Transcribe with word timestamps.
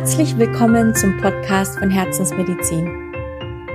Herzlich 0.00 0.38
willkommen 0.38 0.94
zum 0.94 1.14
Podcast 1.18 1.78
von 1.78 1.90
Herzensmedizin. 1.90 3.12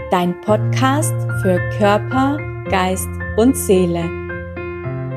Dein 0.10 0.42
Podcast 0.42 1.13
für 1.44 1.60
Körper, 1.78 2.40
Geist 2.67 3.08
und 3.38 3.55
Seele. 3.55 4.10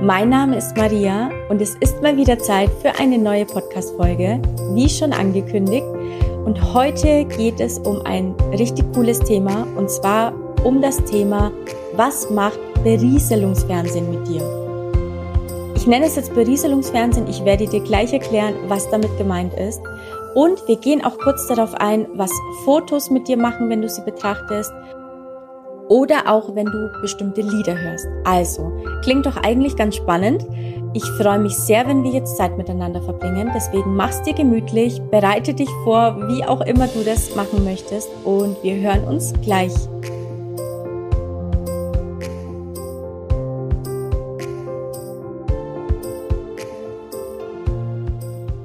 Mein 0.02 0.28
Name 0.28 0.58
ist 0.58 0.76
Maria 0.76 1.30
und 1.48 1.62
es 1.62 1.76
ist 1.76 2.02
mal 2.02 2.14
wieder 2.18 2.38
Zeit 2.38 2.68
für 2.82 2.94
eine 3.00 3.16
neue 3.16 3.46
Podcast-Folge, 3.46 4.42
wie 4.74 4.86
schon 4.86 5.14
angekündigt. 5.14 5.86
Und 6.44 6.74
heute 6.74 7.24
geht 7.24 7.58
es 7.58 7.78
um 7.78 8.02
ein 8.04 8.34
richtig 8.58 8.84
cooles 8.92 9.18
Thema 9.20 9.66
und 9.76 9.90
zwar 9.90 10.34
um 10.62 10.82
das 10.82 11.02
Thema, 11.04 11.50
was 11.94 12.28
macht 12.28 12.60
Berieselungsfernsehen 12.84 14.10
mit 14.10 14.28
dir? 14.28 14.42
Ich 15.74 15.86
nenne 15.86 16.04
es 16.04 16.16
jetzt 16.16 16.34
Berieselungsfernsehen. 16.34 17.28
Ich 17.28 17.46
werde 17.46 17.66
dir 17.66 17.80
gleich 17.80 18.12
erklären, 18.12 18.52
was 18.66 18.90
damit 18.90 19.16
gemeint 19.16 19.54
ist. 19.54 19.80
Und 20.34 20.66
wir 20.68 20.76
gehen 20.76 21.04
auch 21.04 21.18
kurz 21.18 21.46
darauf 21.46 21.74
ein, 21.74 22.06
was 22.14 22.30
Fotos 22.64 23.10
mit 23.10 23.28
dir 23.28 23.36
machen, 23.36 23.68
wenn 23.70 23.82
du 23.82 23.88
sie 23.88 24.02
betrachtest. 24.02 24.72
Oder 25.88 26.30
auch, 26.30 26.54
wenn 26.54 26.66
du 26.66 26.90
bestimmte 27.00 27.40
Lieder 27.40 27.78
hörst. 27.78 28.06
Also, 28.24 28.70
klingt 29.02 29.24
doch 29.24 29.36
eigentlich 29.38 29.74
ganz 29.74 29.96
spannend. 29.96 30.46
Ich 30.92 31.04
freue 31.04 31.38
mich 31.38 31.56
sehr, 31.56 31.86
wenn 31.86 32.04
wir 32.04 32.10
jetzt 32.10 32.36
Zeit 32.36 32.58
miteinander 32.58 33.00
verbringen. 33.00 33.50
Deswegen 33.54 33.96
mach's 33.96 34.22
dir 34.22 34.34
gemütlich, 34.34 35.00
bereite 35.10 35.54
dich 35.54 35.70
vor, 35.84 36.16
wie 36.28 36.44
auch 36.44 36.60
immer 36.60 36.88
du 36.88 37.04
das 37.04 37.34
machen 37.34 37.64
möchtest. 37.64 38.10
Und 38.24 38.62
wir 38.62 38.76
hören 38.76 39.04
uns 39.04 39.32
gleich. 39.42 39.72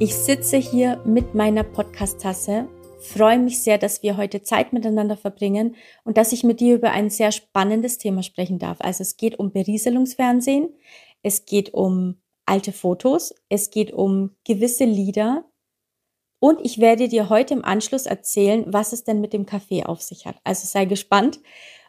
Ich 0.04 0.16
sitze 0.16 0.58
hier 0.58 1.02
mit 1.06 1.34
meiner 1.34 1.64
Podcast-Tasse, 1.64 2.68
freue 3.00 3.40
mich 3.40 3.64
sehr, 3.64 3.78
dass 3.78 4.04
wir 4.04 4.18
heute 4.18 4.44
Zeit 4.44 4.74
miteinander 4.74 5.16
verbringen 5.16 5.78
und 6.04 6.18
dass 6.18 6.34
ich 6.34 6.44
mit 6.44 6.60
dir 6.60 6.76
über 6.76 6.92
ein 6.92 7.10
sehr 7.10 7.32
spannendes 7.32 8.00
Thema 8.00 8.22
sprechen 8.22 8.60
darf. 8.60 8.82
Also 8.82 9.02
es 9.02 9.16
geht 9.16 9.40
um 9.40 9.54
Berieselungsfernsehen, 9.54 10.68
es 11.22 11.46
geht 11.46 11.74
um 11.74 12.18
alte 12.46 12.74
Fotos, 12.74 13.34
es 13.48 13.70
geht 13.70 13.94
um 13.94 14.36
gewisse 14.44 14.84
Lieder 14.84 15.46
und 16.42 16.60
ich 16.62 16.80
werde 16.80 17.08
dir 17.08 17.30
heute 17.30 17.54
im 17.54 17.64
Anschluss 17.64 18.06
erzählen, 18.06 18.66
was 18.68 18.92
es 18.92 19.06
denn 19.06 19.22
mit 19.22 19.32
dem 19.32 19.46
Kaffee 19.46 19.86
auf 19.86 20.02
sich 20.02 20.26
hat. 20.26 20.36
Also 20.44 20.68
sei 20.68 20.84
gespannt. 20.84 21.40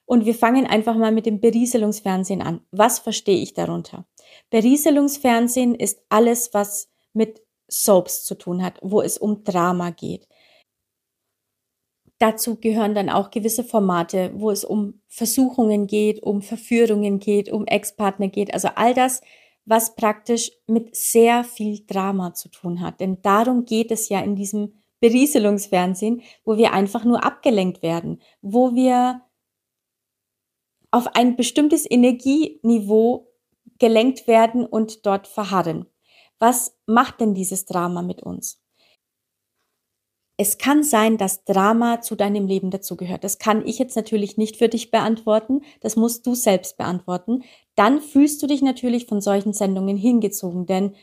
Und 0.06 0.24
wir 0.24 0.36
fangen 0.36 0.68
einfach 0.68 0.94
mal 0.94 1.10
mit 1.10 1.26
dem 1.26 1.40
Berieselungsfernsehen 1.40 2.42
an. 2.42 2.60
Was 2.70 3.00
verstehe 3.00 3.42
ich 3.42 3.54
darunter? 3.54 4.06
Berieselungsfernsehen 4.50 5.74
ist 5.74 5.98
alles, 6.10 6.54
was 6.54 6.92
mit 7.12 7.43
Soaps 7.82 8.24
zu 8.24 8.34
tun 8.36 8.62
hat, 8.62 8.78
wo 8.82 9.00
es 9.00 9.18
um 9.18 9.44
Drama 9.44 9.90
geht. 9.90 10.26
Dazu 12.18 12.56
gehören 12.56 12.94
dann 12.94 13.10
auch 13.10 13.30
gewisse 13.30 13.64
Formate, 13.64 14.32
wo 14.34 14.50
es 14.50 14.64
um 14.64 15.02
Versuchungen 15.08 15.86
geht, 15.86 16.22
um 16.22 16.42
Verführungen 16.42 17.18
geht, 17.18 17.50
um 17.50 17.66
Ex-Partner 17.66 18.28
geht. 18.28 18.54
Also 18.54 18.68
all 18.76 18.94
das, 18.94 19.20
was 19.64 19.94
praktisch 19.94 20.52
mit 20.66 20.94
sehr 20.94 21.42
viel 21.44 21.84
Drama 21.86 22.34
zu 22.34 22.48
tun 22.48 22.80
hat. 22.80 23.00
Denn 23.00 23.20
darum 23.22 23.64
geht 23.64 23.90
es 23.90 24.08
ja 24.08 24.20
in 24.20 24.36
diesem 24.36 24.74
Berieselungsfernsehen, 25.00 26.22
wo 26.44 26.56
wir 26.56 26.72
einfach 26.72 27.04
nur 27.04 27.24
abgelenkt 27.24 27.82
werden, 27.82 28.22
wo 28.40 28.74
wir 28.74 29.22
auf 30.90 31.08
ein 31.14 31.36
bestimmtes 31.36 31.90
Energieniveau 31.90 33.28
gelenkt 33.78 34.28
werden 34.28 34.64
und 34.64 35.04
dort 35.04 35.26
verharren. 35.26 35.86
Was 36.46 36.76
macht 36.84 37.22
denn 37.22 37.32
dieses 37.32 37.64
Drama 37.64 38.02
mit 38.02 38.22
uns? 38.22 38.60
Es 40.36 40.58
kann 40.58 40.82
sein, 40.82 41.16
dass 41.16 41.44
Drama 41.44 42.02
zu 42.02 42.16
deinem 42.16 42.46
Leben 42.46 42.70
dazugehört. 42.70 43.24
Das 43.24 43.38
kann 43.38 43.66
ich 43.66 43.78
jetzt 43.78 43.96
natürlich 43.96 44.36
nicht 44.36 44.58
für 44.58 44.68
dich 44.68 44.90
beantworten. 44.90 45.62
Das 45.80 45.96
musst 45.96 46.26
du 46.26 46.34
selbst 46.34 46.76
beantworten. 46.76 47.44
Dann 47.76 48.02
fühlst 48.02 48.42
du 48.42 48.46
dich 48.46 48.60
natürlich 48.60 49.06
von 49.06 49.22
solchen 49.22 49.54
Sendungen 49.54 49.96
hingezogen, 49.96 50.66
denn 50.66 50.94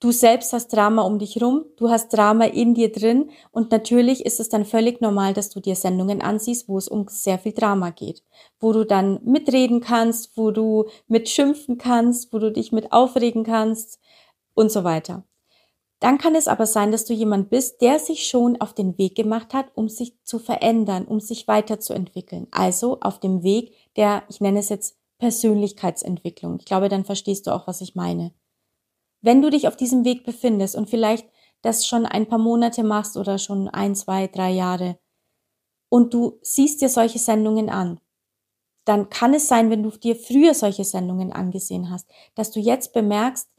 du 0.00 0.10
selbst 0.10 0.52
hast 0.52 0.72
Drama 0.72 1.02
um 1.02 1.20
dich 1.20 1.40
rum, 1.40 1.66
du 1.76 1.88
hast 1.88 2.08
Drama 2.08 2.46
in 2.46 2.74
dir 2.74 2.90
drin 2.90 3.30
und 3.52 3.70
natürlich 3.70 4.26
ist 4.26 4.40
es 4.40 4.48
dann 4.48 4.64
völlig 4.64 5.00
normal, 5.00 5.32
dass 5.32 5.48
du 5.48 5.60
dir 5.60 5.76
Sendungen 5.76 6.22
ansiehst, 6.22 6.68
wo 6.68 6.76
es 6.76 6.88
um 6.88 7.06
sehr 7.06 7.38
viel 7.38 7.52
Drama 7.52 7.90
geht, 7.90 8.24
wo 8.58 8.72
du 8.72 8.84
dann 8.84 9.20
mitreden 9.22 9.80
kannst, 9.80 10.36
wo 10.36 10.50
du 10.50 10.86
mitschimpfen 11.06 11.78
kannst, 11.78 12.32
wo 12.32 12.40
du 12.40 12.50
dich 12.50 12.72
mit 12.72 12.90
aufregen 12.90 13.44
kannst, 13.44 14.00
und 14.56 14.72
so 14.72 14.82
weiter. 14.82 15.24
Dann 16.00 16.18
kann 16.18 16.34
es 16.34 16.48
aber 16.48 16.66
sein, 16.66 16.92
dass 16.92 17.04
du 17.04 17.14
jemand 17.14 17.48
bist, 17.48 17.80
der 17.80 17.98
sich 17.98 18.26
schon 18.26 18.60
auf 18.60 18.74
den 18.74 18.98
Weg 18.98 19.14
gemacht 19.14 19.54
hat, 19.54 19.66
um 19.74 19.88
sich 19.88 20.22
zu 20.24 20.38
verändern, 20.38 21.06
um 21.06 21.20
sich 21.20 21.48
weiterzuentwickeln. 21.48 22.48
Also 22.50 22.98
auf 23.00 23.20
dem 23.20 23.42
Weg 23.42 23.74
der, 23.96 24.24
ich 24.28 24.40
nenne 24.40 24.58
es 24.58 24.68
jetzt 24.68 24.98
Persönlichkeitsentwicklung. 25.18 26.58
Ich 26.58 26.66
glaube, 26.66 26.88
dann 26.88 27.04
verstehst 27.04 27.46
du 27.46 27.54
auch, 27.54 27.66
was 27.66 27.80
ich 27.80 27.94
meine. 27.94 28.34
Wenn 29.22 29.40
du 29.40 29.50
dich 29.50 29.68
auf 29.68 29.76
diesem 29.76 30.04
Weg 30.04 30.24
befindest 30.24 30.76
und 30.76 30.90
vielleicht 30.90 31.26
das 31.62 31.86
schon 31.86 32.04
ein 32.04 32.28
paar 32.28 32.38
Monate 32.38 32.84
machst 32.84 33.16
oder 33.16 33.38
schon 33.38 33.68
ein, 33.68 33.94
zwei, 33.94 34.26
drei 34.26 34.50
Jahre 34.50 34.98
und 35.88 36.12
du 36.12 36.38
siehst 36.42 36.82
dir 36.82 36.90
solche 36.90 37.18
Sendungen 37.18 37.70
an, 37.70 38.00
dann 38.84 39.08
kann 39.08 39.32
es 39.32 39.48
sein, 39.48 39.70
wenn 39.70 39.82
du 39.82 39.90
dir 39.90 40.14
früher 40.14 40.52
solche 40.52 40.84
Sendungen 40.84 41.32
angesehen 41.32 41.90
hast, 41.90 42.08
dass 42.34 42.50
du 42.50 42.60
jetzt 42.60 42.92
bemerkst, 42.92 43.50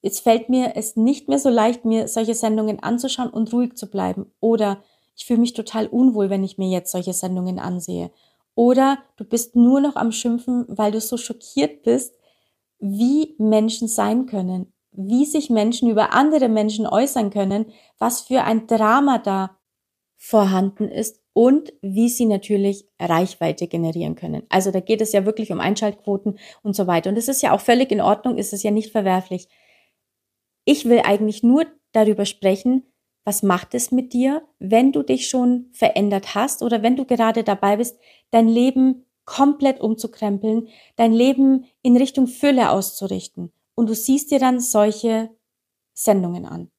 Jetzt 0.00 0.20
fällt 0.20 0.48
mir 0.48 0.72
es 0.76 0.96
nicht 0.96 1.28
mehr 1.28 1.38
so 1.38 1.48
leicht, 1.48 1.84
mir 1.84 2.08
solche 2.08 2.34
Sendungen 2.34 2.82
anzuschauen 2.82 3.30
und 3.30 3.52
ruhig 3.52 3.74
zu 3.74 3.90
bleiben. 3.90 4.32
Oder 4.40 4.82
ich 5.16 5.26
fühle 5.26 5.40
mich 5.40 5.54
total 5.54 5.86
unwohl, 5.86 6.30
wenn 6.30 6.44
ich 6.44 6.58
mir 6.58 6.68
jetzt 6.68 6.92
solche 6.92 7.12
Sendungen 7.12 7.58
ansehe. 7.58 8.10
Oder 8.54 8.98
du 9.16 9.24
bist 9.24 9.56
nur 9.56 9.80
noch 9.80 9.96
am 9.96 10.12
Schimpfen, 10.12 10.64
weil 10.68 10.92
du 10.92 11.00
so 11.00 11.16
schockiert 11.16 11.82
bist, 11.82 12.14
wie 12.78 13.34
Menschen 13.38 13.88
sein 13.88 14.26
können, 14.26 14.72
wie 14.92 15.24
sich 15.24 15.50
Menschen 15.50 15.90
über 15.90 16.12
andere 16.12 16.48
Menschen 16.48 16.86
äußern 16.86 17.30
können, 17.30 17.66
was 17.98 18.22
für 18.22 18.44
ein 18.44 18.66
Drama 18.66 19.18
da 19.18 19.56
vorhanden 20.16 20.88
ist 20.88 21.20
und 21.32 21.72
wie 21.82 22.08
sie 22.08 22.26
natürlich 22.26 22.88
Reichweite 23.00 23.68
generieren 23.68 24.16
können. 24.16 24.42
Also 24.48 24.72
da 24.72 24.80
geht 24.80 25.00
es 25.00 25.12
ja 25.12 25.24
wirklich 25.24 25.52
um 25.52 25.60
Einschaltquoten 25.60 26.38
und 26.62 26.74
so 26.74 26.88
weiter. 26.88 27.10
Und 27.10 27.16
es 27.16 27.28
ist 27.28 27.42
ja 27.42 27.52
auch 27.52 27.60
völlig 27.60 27.92
in 27.92 28.00
Ordnung, 28.00 28.38
ist 28.38 28.52
es 28.52 28.64
ja 28.64 28.72
nicht 28.72 28.90
verwerflich. 28.90 29.48
Ich 30.70 30.84
will 30.84 31.00
eigentlich 31.02 31.42
nur 31.42 31.64
darüber 31.92 32.26
sprechen, 32.26 32.82
was 33.24 33.42
macht 33.42 33.72
es 33.72 33.90
mit 33.90 34.12
dir, 34.12 34.42
wenn 34.58 34.92
du 34.92 35.02
dich 35.02 35.26
schon 35.30 35.70
verändert 35.72 36.34
hast 36.34 36.62
oder 36.62 36.82
wenn 36.82 36.94
du 36.94 37.06
gerade 37.06 37.42
dabei 37.42 37.78
bist, 37.78 37.98
dein 38.32 38.48
Leben 38.48 39.06
komplett 39.24 39.80
umzukrempeln, 39.80 40.68
dein 40.96 41.14
Leben 41.14 41.64
in 41.80 41.96
Richtung 41.96 42.26
Fülle 42.26 42.68
auszurichten. 42.68 43.50
Und 43.76 43.88
du 43.88 43.94
siehst 43.94 44.30
dir 44.30 44.40
dann 44.40 44.60
solche 44.60 45.30
Sendungen 45.94 46.44
an. 46.44 46.70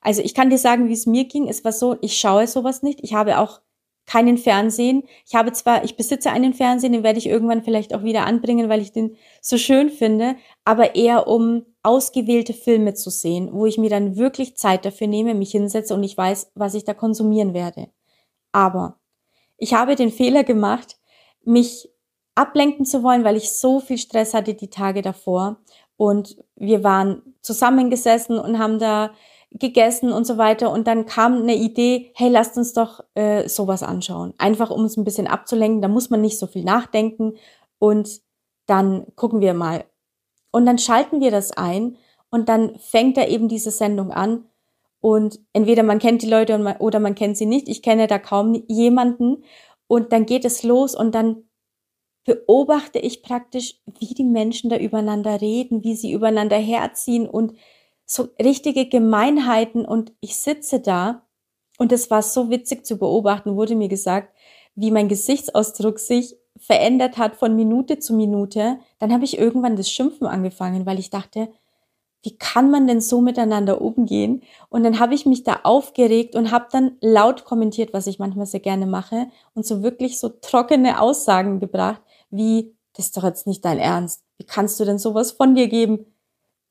Also 0.00 0.20
ich 0.20 0.34
kann 0.34 0.50
dir 0.50 0.58
sagen, 0.58 0.88
wie 0.88 0.94
es 0.94 1.06
mir 1.06 1.26
ging. 1.26 1.46
Es 1.46 1.64
war 1.64 1.70
so, 1.70 1.96
ich 2.00 2.18
schaue 2.18 2.48
sowas 2.48 2.82
nicht. 2.82 2.98
Ich 3.04 3.14
habe 3.14 3.38
auch 3.38 3.60
keinen 4.06 4.38
Fernsehen. 4.38 5.04
Ich 5.26 5.34
habe 5.34 5.52
zwar, 5.52 5.84
ich 5.84 5.96
besitze 5.96 6.30
einen 6.30 6.54
Fernsehen, 6.54 6.92
den 6.92 7.02
werde 7.02 7.18
ich 7.18 7.26
irgendwann 7.26 7.62
vielleicht 7.62 7.94
auch 7.94 8.02
wieder 8.02 8.26
anbringen, 8.26 8.68
weil 8.68 8.80
ich 8.80 8.92
den 8.92 9.16
so 9.40 9.56
schön 9.56 9.90
finde, 9.90 10.36
aber 10.64 10.94
eher 10.94 11.26
um 11.26 11.64
ausgewählte 11.82 12.52
Filme 12.52 12.94
zu 12.94 13.10
sehen, 13.10 13.50
wo 13.52 13.66
ich 13.66 13.78
mir 13.78 13.90
dann 13.90 14.16
wirklich 14.16 14.56
Zeit 14.56 14.84
dafür 14.84 15.06
nehme, 15.06 15.34
mich 15.34 15.50
hinsetze 15.50 15.94
und 15.94 16.02
ich 16.02 16.16
weiß, 16.16 16.52
was 16.54 16.74
ich 16.74 16.84
da 16.84 16.94
konsumieren 16.94 17.54
werde. 17.54 17.88
Aber 18.52 18.98
ich 19.56 19.74
habe 19.74 19.96
den 19.96 20.10
Fehler 20.10 20.44
gemacht, 20.44 20.98
mich 21.44 21.88
ablenken 22.34 22.84
zu 22.84 23.02
wollen, 23.02 23.24
weil 23.24 23.36
ich 23.36 23.50
so 23.50 23.80
viel 23.80 23.98
Stress 23.98 24.34
hatte 24.34 24.54
die 24.54 24.70
Tage 24.70 25.02
davor 25.02 25.58
und 25.96 26.36
wir 26.56 26.82
waren 26.82 27.22
zusammengesessen 27.40 28.38
und 28.38 28.58
haben 28.58 28.78
da 28.78 29.12
gegessen 29.54 30.12
und 30.12 30.26
so 30.26 30.36
weiter 30.36 30.70
und 30.70 30.86
dann 30.86 31.06
kam 31.06 31.42
eine 31.42 31.54
Idee, 31.54 32.10
hey, 32.14 32.28
lasst 32.28 32.56
uns 32.56 32.72
doch 32.72 33.04
äh, 33.14 33.48
sowas 33.48 33.82
anschauen. 33.82 34.34
Einfach 34.38 34.70
um 34.70 34.84
es 34.84 34.96
ein 34.96 35.04
bisschen 35.04 35.26
abzulenken, 35.26 35.80
da 35.80 35.88
muss 35.88 36.10
man 36.10 36.20
nicht 36.20 36.38
so 36.38 36.46
viel 36.46 36.64
nachdenken 36.64 37.34
und 37.78 38.20
dann 38.66 39.06
gucken 39.14 39.40
wir 39.40 39.54
mal, 39.54 39.84
und 40.54 40.66
dann 40.66 40.78
schalten 40.78 41.20
wir 41.20 41.32
das 41.32 41.50
ein 41.50 41.96
und 42.30 42.48
dann 42.48 42.78
fängt 42.78 43.18
er 43.18 43.28
eben 43.28 43.48
diese 43.48 43.72
Sendung 43.72 44.12
an. 44.12 44.44
Und 45.00 45.40
entweder 45.52 45.82
man 45.82 45.98
kennt 45.98 46.22
die 46.22 46.28
Leute 46.28 46.76
oder 46.78 47.00
man 47.00 47.16
kennt 47.16 47.36
sie 47.36 47.44
nicht. 47.44 47.68
Ich 47.68 47.82
kenne 47.82 48.06
da 48.06 48.20
kaum 48.20 48.62
jemanden. 48.68 49.42
Und 49.88 50.12
dann 50.12 50.26
geht 50.26 50.44
es 50.44 50.62
los 50.62 50.94
und 50.94 51.12
dann 51.12 51.48
beobachte 52.24 53.00
ich 53.00 53.24
praktisch, 53.24 53.80
wie 53.98 54.14
die 54.14 54.22
Menschen 54.22 54.70
da 54.70 54.76
übereinander 54.76 55.40
reden, 55.40 55.82
wie 55.82 55.96
sie 55.96 56.12
übereinander 56.12 56.56
herziehen 56.56 57.28
und 57.28 57.54
so 58.06 58.28
richtige 58.40 58.88
Gemeinheiten. 58.88 59.84
Und 59.84 60.12
ich 60.20 60.36
sitze 60.36 60.80
da 60.80 61.22
und 61.78 61.92
es 61.92 62.10
war 62.10 62.22
so 62.22 62.50
witzig 62.50 62.86
zu 62.86 62.98
beobachten, 62.98 63.56
wurde 63.56 63.74
mir 63.74 63.88
gesagt, 63.88 64.34
wie 64.74 64.90
mein 64.90 65.08
Gesichtsausdruck 65.08 65.98
sich 65.98 66.36
verändert 66.58 67.18
hat 67.18 67.36
von 67.36 67.56
Minute 67.56 67.98
zu 67.98 68.14
Minute, 68.14 68.78
dann 68.98 69.12
habe 69.12 69.24
ich 69.24 69.38
irgendwann 69.38 69.76
das 69.76 69.90
Schimpfen 69.90 70.26
angefangen, 70.26 70.86
weil 70.86 70.98
ich 70.98 71.10
dachte, 71.10 71.48
wie 72.22 72.38
kann 72.38 72.70
man 72.70 72.86
denn 72.86 73.02
so 73.02 73.20
miteinander 73.20 73.82
umgehen? 73.82 74.42
Und 74.70 74.82
dann 74.82 74.98
habe 74.98 75.14
ich 75.14 75.26
mich 75.26 75.44
da 75.44 75.60
aufgeregt 75.62 76.34
und 76.34 76.50
habe 76.50 76.66
dann 76.72 76.96
laut 77.00 77.44
kommentiert, 77.44 77.92
was 77.92 78.06
ich 78.06 78.18
manchmal 78.18 78.46
sehr 78.46 78.60
gerne 78.60 78.86
mache 78.86 79.26
und 79.52 79.66
so 79.66 79.82
wirklich 79.82 80.18
so 80.18 80.30
trockene 80.30 81.00
Aussagen 81.00 81.60
gebracht, 81.60 82.00
wie, 82.30 82.74
das 82.94 83.06
ist 83.06 83.16
doch 83.16 83.24
jetzt 83.24 83.46
nicht 83.46 83.64
dein 83.64 83.78
Ernst. 83.78 84.24
Wie 84.38 84.46
kannst 84.46 84.80
du 84.80 84.84
denn 84.86 84.98
sowas 84.98 85.32
von 85.32 85.54
dir 85.54 85.68
geben? 85.68 86.06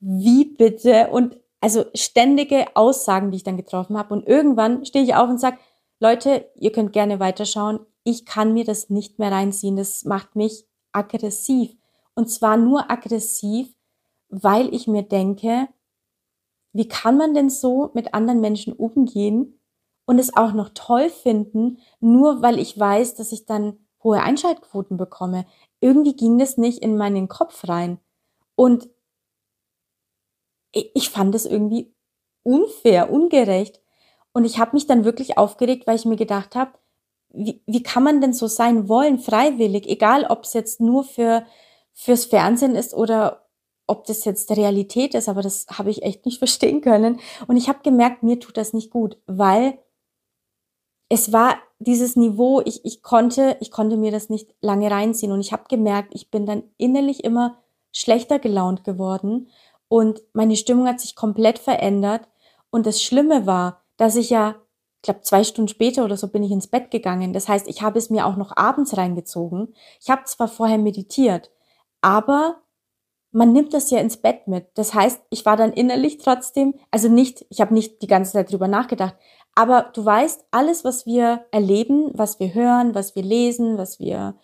Wie 0.06 0.44
bitte? 0.44 1.08
Und 1.10 1.38
also 1.60 1.86
ständige 1.94 2.66
Aussagen, 2.76 3.30
die 3.30 3.38
ich 3.38 3.42
dann 3.42 3.56
getroffen 3.56 3.96
habe. 3.96 4.12
Und 4.12 4.26
irgendwann 4.26 4.84
stehe 4.84 5.02
ich 5.02 5.14
auf 5.14 5.30
und 5.30 5.40
sage, 5.40 5.56
Leute, 5.98 6.50
ihr 6.56 6.72
könnt 6.72 6.92
gerne 6.92 7.20
weiterschauen. 7.20 7.80
Ich 8.02 8.26
kann 8.26 8.52
mir 8.52 8.64
das 8.64 8.90
nicht 8.90 9.18
mehr 9.18 9.32
reinziehen. 9.32 9.76
Das 9.76 10.04
macht 10.04 10.36
mich 10.36 10.66
aggressiv. 10.92 11.74
Und 12.14 12.28
zwar 12.28 12.58
nur 12.58 12.90
aggressiv, 12.90 13.74
weil 14.28 14.74
ich 14.74 14.86
mir 14.86 15.04
denke, 15.04 15.68
wie 16.74 16.86
kann 16.86 17.16
man 17.16 17.32
denn 17.32 17.48
so 17.48 17.90
mit 17.94 18.12
anderen 18.12 18.40
Menschen 18.40 18.74
umgehen 18.74 19.58
und 20.04 20.18
es 20.18 20.36
auch 20.36 20.52
noch 20.52 20.70
toll 20.74 21.08
finden, 21.08 21.78
nur 22.00 22.42
weil 22.42 22.58
ich 22.58 22.78
weiß, 22.78 23.14
dass 23.14 23.32
ich 23.32 23.46
dann 23.46 23.78
hohe 24.02 24.20
Einschaltquoten 24.20 24.98
bekomme. 24.98 25.46
Irgendwie 25.80 26.14
ging 26.14 26.36
das 26.36 26.58
nicht 26.58 26.80
in 26.80 26.98
meinen 26.98 27.28
Kopf 27.28 27.66
rein. 27.66 27.98
Und 28.54 28.90
ich 30.74 31.10
fand 31.10 31.34
es 31.34 31.46
irgendwie 31.46 31.94
unfair, 32.42 33.10
ungerecht. 33.10 33.80
Und 34.32 34.44
ich 34.44 34.58
habe 34.58 34.72
mich 34.74 34.86
dann 34.86 35.04
wirklich 35.04 35.38
aufgeregt, 35.38 35.86
weil 35.86 35.96
ich 35.96 36.04
mir 36.04 36.16
gedacht 36.16 36.54
habe, 36.54 36.72
wie, 37.30 37.62
wie 37.66 37.82
kann 37.82 38.02
man 38.02 38.20
denn 38.20 38.32
so 38.32 38.46
sein 38.46 38.88
wollen, 38.88 39.18
freiwillig, 39.18 39.88
egal 39.88 40.24
ob 40.24 40.44
es 40.44 40.52
jetzt 40.52 40.80
nur 40.80 41.04
für 41.04 41.44
fürs 41.92 42.24
Fernsehen 42.24 42.74
ist 42.74 42.92
oder 42.92 43.46
ob 43.86 44.06
das 44.06 44.24
jetzt 44.24 44.50
Realität 44.50 45.14
ist, 45.14 45.28
aber 45.28 45.42
das 45.42 45.66
habe 45.70 45.90
ich 45.90 46.02
echt 46.02 46.26
nicht 46.26 46.38
verstehen 46.40 46.80
können. 46.80 47.20
Und 47.46 47.56
ich 47.56 47.68
habe 47.68 47.80
gemerkt, 47.82 48.22
mir 48.22 48.40
tut 48.40 48.56
das 48.56 48.72
nicht 48.72 48.90
gut, 48.90 49.18
weil 49.26 49.78
es 51.08 51.32
war 51.32 51.56
dieses 51.78 52.16
Niveau, 52.16 52.62
ich, 52.64 52.84
ich 52.84 53.02
konnte, 53.02 53.56
ich 53.60 53.70
konnte 53.70 53.96
mir 53.96 54.10
das 54.10 54.30
nicht 54.30 54.54
lange 54.60 54.90
reinziehen. 54.90 55.32
Und 55.32 55.40
ich 55.40 55.52
habe 55.52 55.64
gemerkt, 55.68 56.14
ich 56.14 56.30
bin 56.30 56.46
dann 56.46 56.64
innerlich 56.78 57.22
immer 57.22 57.62
schlechter 57.92 58.38
gelaunt 58.38 58.84
geworden 58.84 59.48
und 59.88 60.22
meine 60.32 60.56
Stimmung 60.56 60.86
hat 60.86 61.00
sich 61.00 61.14
komplett 61.14 61.58
verändert. 61.58 62.28
Und 62.70 62.86
das 62.86 63.02
Schlimme 63.02 63.46
war, 63.46 63.82
dass 63.96 64.16
ich 64.16 64.30
ja, 64.30 64.56
ich 64.96 65.02
glaube, 65.02 65.20
zwei 65.20 65.44
Stunden 65.44 65.68
später 65.68 66.04
oder 66.04 66.16
so 66.16 66.28
bin 66.28 66.42
ich 66.42 66.50
ins 66.50 66.66
Bett 66.66 66.90
gegangen. 66.90 67.32
Das 67.32 67.48
heißt, 67.48 67.68
ich 67.68 67.82
habe 67.82 67.98
es 67.98 68.10
mir 68.10 68.26
auch 68.26 68.36
noch 68.36 68.56
abends 68.56 68.96
reingezogen. 68.96 69.74
Ich 70.00 70.10
habe 70.10 70.24
zwar 70.24 70.48
vorher 70.48 70.78
meditiert, 70.78 71.50
aber 72.00 72.62
man 73.34 73.52
nimmt 73.52 73.74
das 73.74 73.90
ja 73.90 73.98
ins 73.98 74.16
Bett 74.16 74.46
mit. 74.46 74.68
Das 74.74 74.94
heißt, 74.94 75.20
ich 75.30 75.44
war 75.44 75.56
dann 75.56 75.72
innerlich 75.72 76.18
trotzdem, 76.18 76.74
also 76.90 77.08
nicht, 77.08 77.44
ich 77.50 77.60
habe 77.60 77.74
nicht 77.74 78.00
die 78.00 78.06
ganze 78.06 78.32
Zeit 78.32 78.52
drüber 78.52 78.68
nachgedacht, 78.68 79.16
aber 79.56 79.90
du 79.92 80.04
weißt, 80.04 80.46
alles, 80.50 80.84
was 80.84 81.04
wir 81.04 81.44
erleben, 81.50 82.10
was 82.14 82.40
wir 82.40 82.54
hören, 82.54 82.94
was 82.94 83.14
wir 83.14 83.22
lesen, 83.22 83.76
was 83.76 83.98
wir 83.98 84.36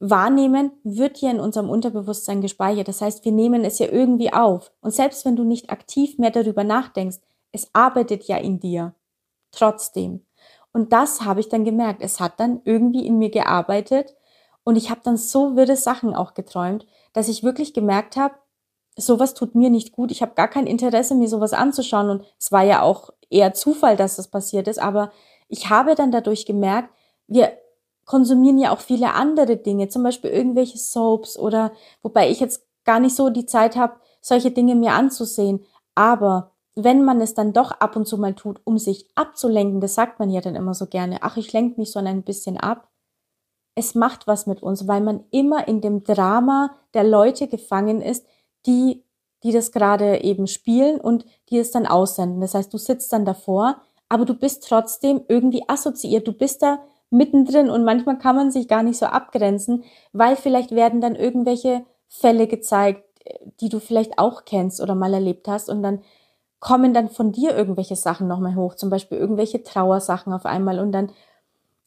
wahrnehmen, 0.00 0.72
wird 0.82 1.18
ja 1.18 1.30
in 1.30 1.40
unserem 1.40 1.68
Unterbewusstsein 1.68 2.40
gespeichert. 2.40 2.88
Das 2.88 3.02
heißt, 3.02 3.24
wir 3.24 3.32
nehmen 3.32 3.64
es 3.64 3.78
ja 3.78 3.86
irgendwie 3.86 4.32
auf. 4.32 4.72
Und 4.80 4.92
selbst 4.92 5.24
wenn 5.24 5.36
du 5.36 5.44
nicht 5.44 5.70
aktiv 5.70 6.18
mehr 6.18 6.30
darüber 6.30 6.64
nachdenkst, 6.64 7.18
es 7.52 7.68
arbeitet 7.74 8.24
ja 8.24 8.38
in 8.38 8.58
dir. 8.58 8.94
Trotzdem. 9.52 10.24
Und 10.72 10.92
das 10.92 11.22
habe 11.22 11.40
ich 11.40 11.48
dann 11.48 11.64
gemerkt. 11.64 12.02
Es 12.02 12.18
hat 12.18 12.40
dann 12.40 12.62
irgendwie 12.64 13.06
in 13.06 13.18
mir 13.18 13.30
gearbeitet. 13.30 14.14
Und 14.64 14.76
ich 14.76 14.90
habe 14.90 15.00
dann 15.04 15.16
so 15.16 15.56
wirre 15.56 15.76
Sachen 15.76 16.14
auch 16.14 16.34
geträumt, 16.34 16.86
dass 17.12 17.28
ich 17.28 17.42
wirklich 17.42 17.74
gemerkt 17.74 18.16
habe, 18.16 18.34
sowas 18.96 19.34
tut 19.34 19.54
mir 19.54 19.70
nicht 19.70 19.92
gut. 19.92 20.10
Ich 20.10 20.22
habe 20.22 20.34
gar 20.34 20.48
kein 20.48 20.66
Interesse, 20.66 21.14
mir 21.14 21.28
sowas 21.28 21.52
anzuschauen. 21.52 22.08
Und 22.08 22.24
es 22.38 22.52
war 22.52 22.62
ja 22.62 22.82
auch 22.82 23.10
eher 23.28 23.52
Zufall, 23.52 23.96
dass 23.96 24.16
das 24.16 24.28
passiert 24.28 24.68
ist. 24.68 24.78
Aber 24.78 25.10
ich 25.48 25.68
habe 25.68 25.94
dann 25.94 26.12
dadurch 26.12 26.46
gemerkt, 26.46 26.90
wir 27.26 27.52
konsumieren 28.10 28.58
ja 28.58 28.72
auch 28.72 28.80
viele 28.80 29.14
andere 29.14 29.56
Dinge, 29.56 29.86
zum 29.86 30.02
Beispiel 30.02 30.30
irgendwelche 30.30 30.78
Soaps 30.78 31.38
oder 31.38 31.70
wobei 32.02 32.28
ich 32.28 32.40
jetzt 32.40 32.66
gar 32.84 32.98
nicht 32.98 33.14
so 33.14 33.30
die 33.30 33.46
Zeit 33.46 33.76
habe, 33.76 34.00
solche 34.20 34.50
Dinge 34.50 34.74
mir 34.74 34.94
anzusehen. 34.94 35.64
Aber 35.94 36.50
wenn 36.74 37.04
man 37.04 37.20
es 37.20 37.34
dann 37.34 37.52
doch 37.52 37.70
ab 37.70 37.94
und 37.94 38.08
zu 38.08 38.18
mal 38.18 38.34
tut, 38.34 38.60
um 38.64 38.78
sich 38.78 39.08
abzulenken, 39.14 39.80
das 39.80 39.94
sagt 39.94 40.18
man 40.18 40.28
ja 40.28 40.40
dann 40.40 40.56
immer 40.56 40.74
so 40.74 40.86
gerne, 40.86 41.18
ach, 41.20 41.36
ich 41.36 41.52
lenke 41.52 41.78
mich 41.78 41.92
so 41.92 42.00
ein 42.00 42.24
bisschen 42.24 42.56
ab, 42.56 42.88
es 43.76 43.94
macht 43.94 44.26
was 44.26 44.48
mit 44.48 44.60
uns, 44.60 44.88
weil 44.88 45.02
man 45.02 45.22
immer 45.30 45.68
in 45.68 45.80
dem 45.80 46.02
Drama 46.02 46.74
der 46.94 47.04
Leute 47.04 47.46
gefangen 47.46 48.02
ist, 48.02 48.26
die, 48.66 49.04
die 49.44 49.52
das 49.52 49.70
gerade 49.70 50.24
eben 50.24 50.48
spielen 50.48 51.00
und 51.00 51.26
die 51.48 51.58
es 51.58 51.70
dann 51.70 51.86
aussenden. 51.86 52.40
Das 52.40 52.54
heißt, 52.54 52.74
du 52.74 52.78
sitzt 52.78 53.12
dann 53.12 53.24
davor, 53.24 53.80
aber 54.08 54.24
du 54.24 54.34
bist 54.34 54.66
trotzdem 54.68 55.22
irgendwie 55.28 55.62
assoziiert. 55.68 56.26
Du 56.26 56.32
bist 56.32 56.60
da 56.60 56.80
mittendrin 57.10 57.68
und 57.68 57.84
manchmal 57.84 58.18
kann 58.18 58.36
man 58.36 58.50
sich 58.50 58.68
gar 58.68 58.82
nicht 58.82 58.98
so 58.98 59.06
abgrenzen, 59.06 59.84
weil 60.12 60.36
vielleicht 60.36 60.70
werden 60.70 61.00
dann 61.00 61.16
irgendwelche 61.16 61.84
Fälle 62.08 62.46
gezeigt, 62.46 63.04
die 63.60 63.68
du 63.68 63.80
vielleicht 63.80 64.18
auch 64.18 64.44
kennst 64.44 64.80
oder 64.80 64.94
mal 64.94 65.12
erlebt 65.12 65.48
hast 65.48 65.68
und 65.68 65.82
dann 65.82 66.00
kommen 66.60 66.94
dann 66.94 67.08
von 67.08 67.32
dir 67.32 67.56
irgendwelche 67.56 67.96
Sachen 67.96 68.28
nochmal 68.28 68.54
hoch, 68.54 68.74
zum 68.74 68.90
Beispiel 68.90 69.18
irgendwelche 69.18 69.62
Trauersachen 69.62 70.32
auf 70.32 70.46
einmal 70.46 70.78
und 70.78 70.92
dann 70.92 71.10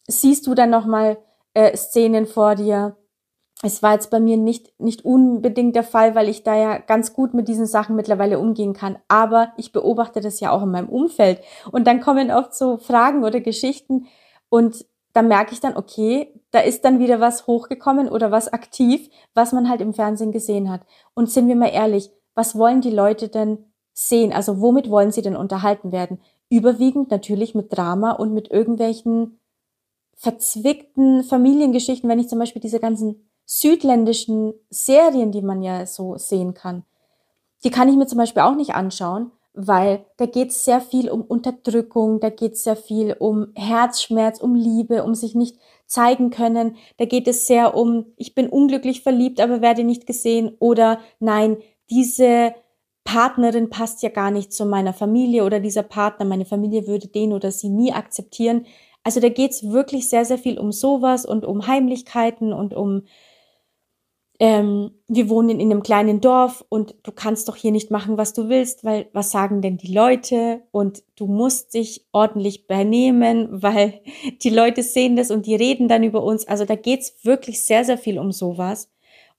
siehst 0.07 0.47
du 0.47 0.55
dann 0.55 0.69
nochmal 0.69 1.17
äh, 1.53 1.75
Szenen 1.77 2.25
vor 2.25 2.55
dir. 2.55 2.95
Es 3.61 3.81
war 3.81 3.93
jetzt 3.93 4.09
bei 4.09 4.19
mir 4.19 4.35
nicht, 4.35 4.77
nicht 4.79 5.05
unbedingt 5.05 5.75
der 5.75 5.83
Fall, 5.83 6.15
weil 6.15 6.27
ich 6.27 6.43
da 6.43 6.55
ja 6.55 6.79
ganz 6.79 7.13
gut 7.13 7.33
mit 7.33 7.47
diesen 7.47 7.65
Sachen 7.65 7.95
mittlerweile 7.95 8.39
umgehen 8.39 8.73
kann. 8.73 8.97
Aber 9.07 9.53
ich 9.55 9.71
beobachte 9.71 10.19
das 10.19 10.41
ja 10.41 10.51
auch 10.51 10.63
in 10.63 10.71
meinem 10.71 10.89
Umfeld. 10.89 11.39
Und 11.71 11.87
dann 11.87 12.01
kommen 12.01 12.29
oft 12.29 12.53
so 12.53 12.77
Fragen 12.77 13.23
oder 13.23 13.39
Geschichten 13.39 14.07
und 14.49 14.85
da 15.13 15.21
merke 15.21 15.53
ich 15.53 15.59
dann, 15.59 15.77
okay, 15.77 16.33
da 16.51 16.59
ist 16.59 16.83
dann 16.83 16.99
wieder 16.99 17.19
was 17.19 17.47
hochgekommen 17.47 18.09
oder 18.09 18.31
was 18.31 18.51
aktiv, 18.51 19.09
was 19.33 19.51
man 19.51 19.69
halt 19.69 19.79
im 19.81 19.93
Fernsehen 19.93 20.31
gesehen 20.31 20.71
hat. 20.71 20.81
Und 21.13 21.29
sind 21.29 21.47
wir 21.47 21.55
mal 21.55 21.67
ehrlich, 21.67 22.11
was 22.33 22.57
wollen 22.57 22.81
die 22.81 22.91
Leute 22.91 23.29
denn 23.29 23.65
sehen? 23.93 24.33
Also 24.33 24.59
womit 24.59 24.89
wollen 24.89 25.11
sie 25.11 25.21
denn 25.21 25.35
unterhalten 25.35 25.91
werden? 25.91 26.19
Überwiegend 26.49 27.11
natürlich 27.11 27.53
mit 27.53 27.75
Drama 27.75 28.11
und 28.11 28.33
mit 28.33 28.49
irgendwelchen 28.51 29.39
verzwickten 30.15 31.23
Familiengeschichten, 31.23 32.09
wenn 32.09 32.19
ich 32.19 32.29
zum 32.29 32.39
Beispiel 32.39 32.61
diese 32.61 32.79
ganzen 32.79 33.29
südländischen 33.45 34.53
Serien, 34.69 35.31
die 35.31 35.41
man 35.41 35.61
ja 35.61 35.85
so 35.85 36.17
sehen 36.17 36.53
kann, 36.53 36.83
die 37.63 37.71
kann 37.71 37.89
ich 37.89 37.95
mir 37.95 38.07
zum 38.07 38.17
Beispiel 38.17 38.41
auch 38.41 38.55
nicht 38.55 38.73
anschauen, 38.73 39.31
weil 39.53 40.05
da 40.17 40.25
geht 40.25 40.49
es 40.49 40.65
sehr 40.65 40.81
viel 40.81 41.09
um 41.09 41.21
Unterdrückung, 41.21 42.19
da 42.19 42.29
geht 42.29 42.53
es 42.53 42.63
sehr 42.63 42.75
viel 42.75 43.15
um 43.17 43.47
Herzschmerz, 43.55 44.39
um 44.39 44.55
Liebe, 44.55 45.03
um 45.03 45.13
sich 45.13 45.35
nicht 45.35 45.57
zeigen 45.85 46.31
können, 46.31 46.77
da 46.97 47.05
geht 47.05 47.27
es 47.27 47.45
sehr 47.45 47.75
um, 47.75 48.07
ich 48.17 48.33
bin 48.33 48.49
unglücklich 48.49 49.01
verliebt, 49.01 49.39
aber 49.39 49.61
werde 49.61 49.83
nicht 49.83 50.07
gesehen 50.07 50.55
oder 50.59 50.99
nein, 51.19 51.57
diese 51.89 52.55
Partnerin 53.03 53.69
passt 53.69 54.01
ja 54.01 54.09
gar 54.09 54.31
nicht 54.31 54.53
zu 54.53 54.65
meiner 54.65 54.93
Familie 54.93 55.43
oder 55.43 55.59
dieser 55.59 55.83
Partner, 55.83 56.25
meine 56.25 56.45
Familie 56.45 56.87
würde 56.87 57.07
den 57.07 57.33
oder 57.33 57.51
sie 57.51 57.69
nie 57.69 57.91
akzeptieren. 57.91 58.65
Also 59.03 59.19
da 59.19 59.29
geht's 59.29 59.69
wirklich 59.69 60.09
sehr, 60.09 60.25
sehr 60.25 60.37
viel 60.37 60.57
um 60.57 60.71
sowas 60.71 61.25
und 61.25 61.45
um 61.45 61.67
Heimlichkeiten 61.67 62.53
und 62.53 62.73
um, 62.73 63.03
ähm, 64.39 64.91
wir 65.07 65.29
wohnen 65.29 65.59
in 65.59 65.71
einem 65.71 65.83
kleinen 65.83 66.19
Dorf 66.21 66.65
und 66.69 66.95
du 67.03 67.11
kannst 67.11 67.47
doch 67.47 67.55
hier 67.55 67.71
nicht 67.71 67.91
machen, 67.91 68.17
was 68.17 68.33
du 68.33 68.49
willst, 68.49 68.83
weil 68.83 69.07
was 69.13 69.31
sagen 69.31 69.61
denn 69.61 69.77
die 69.77 69.93
Leute 69.93 70.63
und 70.71 71.03
du 71.15 71.27
musst 71.27 71.73
dich 71.73 72.05
ordentlich 72.11 72.67
benehmen, 72.67 73.47
weil 73.61 74.01
die 74.41 74.49
Leute 74.49 74.83
sehen 74.83 75.15
das 75.15 75.31
und 75.31 75.45
die 75.45 75.55
reden 75.55 75.87
dann 75.87 76.03
über 76.03 76.23
uns. 76.23 76.47
Also 76.47 76.65
da 76.65 76.75
geht's 76.75 77.23
wirklich 77.23 77.63
sehr, 77.63 77.85
sehr 77.85 77.97
viel 77.97 78.19
um 78.19 78.31
sowas. 78.31 78.89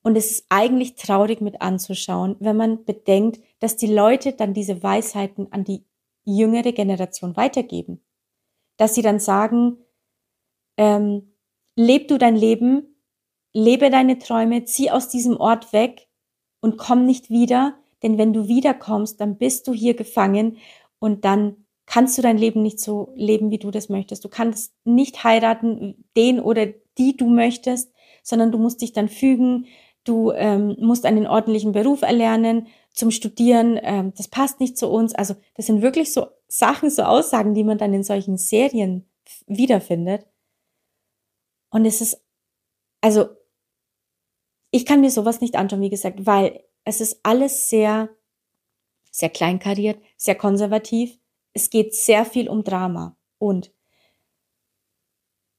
Und 0.03 0.17
es 0.17 0.31
ist 0.31 0.47
eigentlich 0.51 0.97
traurig 0.97 1.41
mit 1.41 1.63
anzuschauen, 1.63 2.37
wenn 2.39 2.57
man 2.57 2.85
bedenkt, 2.85 3.41
dass 3.59 3.77
die 3.77 3.93
Leute 3.93 4.33
dann 4.33 4.53
diese 4.53 4.83
Weisheiten 4.83 5.51
an 5.51 5.65
die 5.65 5.85
jüngere 6.25 6.73
Generation 6.73 7.37
weitergeben 7.37 8.03
dass 8.77 8.95
sie 8.95 9.03
dann 9.03 9.21
sagen, 9.21 9.79
ähm, 10.77 11.35
leb 11.77 12.09
du 12.09 12.19
dein 12.19 12.37
Leben, 12.37 12.94
lebe 13.55 13.89
deine 13.89 14.19
Träume, 14.19 14.65
zieh 14.65 14.91
aus 14.91 15.09
diesem 15.09 15.39
Ort 15.39 15.73
weg 15.73 16.09
und 16.61 16.77
komm 16.77 17.07
nicht 17.07 17.31
wieder, 17.31 17.75
denn 18.03 18.19
wenn 18.19 18.35
du 18.35 18.49
wiederkommst, 18.49 19.21
dann 19.21 19.39
bist 19.39 19.67
du 19.67 19.73
hier 19.73 19.95
gefangen 19.95 20.59
und 20.99 21.25
dann 21.25 21.65
kannst 21.87 22.19
du 22.19 22.23
dein 22.23 22.39
Leben 22.39 22.63
nicht 22.63 22.81
so 22.81 23.13
leben, 23.15 23.51
wie 23.51 23.59
du 23.59 23.71
das 23.71 23.89
möchtest. 23.89 24.25
Du 24.25 24.29
kannst 24.29 24.75
nicht 24.85 25.25
heiraten, 25.25 26.05
den 26.17 26.41
oder 26.41 26.67
die 26.99 27.17
du 27.17 27.29
möchtest, 27.29 27.93
sondern 28.23 28.53
du 28.53 28.59
musst 28.59 28.83
dich 28.83 28.93
dann 28.93 29.09
fügen, 29.09 29.67
du 30.05 30.33
ähm, 30.33 30.77
musst 30.81 31.07
einen 31.07 31.27
ordentlichen 31.27 31.73
Beruf 31.73 32.03
erlernen, 32.03 32.67
zum 32.91 33.11
Studieren, 33.11 33.79
ähm, 33.83 34.13
das 34.17 34.29
passt 34.29 34.61
nicht 34.61 34.79
zu 34.79 34.89
uns. 34.89 35.15
Also 35.15 35.35
das 35.55 35.67
sind 35.67 35.83
wirklich 35.83 36.13
so 36.13 36.27
Sachen, 36.47 36.91
so 36.91 37.03
Aussagen, 37.03 37.55
die 37.55 37.65
man 37.65 37.79
dann 37.79 37.93
in 37.93 38.05
solchen 38.05 38.37
Serien 38.37 39.09
wiederfindet. 39.47 40.27
Und 41.71 41.85
es 41.87 42.01
ist, 42.01 42.23
also 43.01 43.27
ich 44.75 44.85
kann 44.85 45.00
mir 45.00 45.11
sowas 45.11 45.40
nicht 45.40 45.54
anschauen, 45.54 45.83
wie 45.83 45.88
gesagt, 45.88 46.26
weil 46.26 46.64
es 46.83 47.00
ist 47.00 47.21
alles 47.23 47.71
sehr 47.71 48.09
sehr 49.12 49.31
kleinkariert, 49.31 50.02
sehr 50.16 50.35
konservativ. 50.35 51.16
Es 51.52 51.71
geht 51.71 51.95
sehr 51.95 52.25
viel 52.25 52.49
um 52.49 52.64
Drama. 52.64 53.16
Und 53.38 53.71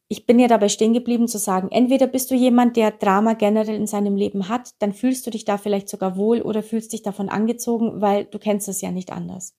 ich 0.10 0.26
bin 0.26 0.38
ja 0.38 0.50
dabei 0.50 0.68
stehen 0.68 0.92
geblieben 0.92 1.30
zu 1.30 1.38
sagen, 1.38 1.70
entweder 1.72 2.08
bist 2.08 2.30
du 2.30 2.36
jemand, 2.36 2.76
der 2.76 2.92
Drama 2.92 3.36
generell 3.36 3.76
in 3.76 3.88
seinem 3.88 4.18
Leben 4.18 4.50
hat, 4.50 4.72
dann 4.80 4.92
fühlst 4.92 5.26
du 5.26 5.32
dich 5.32 5.46
da 5.46 5.58
vielleicht 5.58 5.88
sogar 5.88 6.18
wohl 6.18 6.42
oder 6.42 6.62
fühlst 6.62 6.92
dich 6.92 7.02
davon 7.02 7.30
angezogen, 7.30 8.02
weil 8.02 8.26
du 8.26 8.38
kennst 8.38 8.68
es 8.68 8.82
ja 8.82 8.92
nicht 8.92 9.14
anders. 9.14 9.56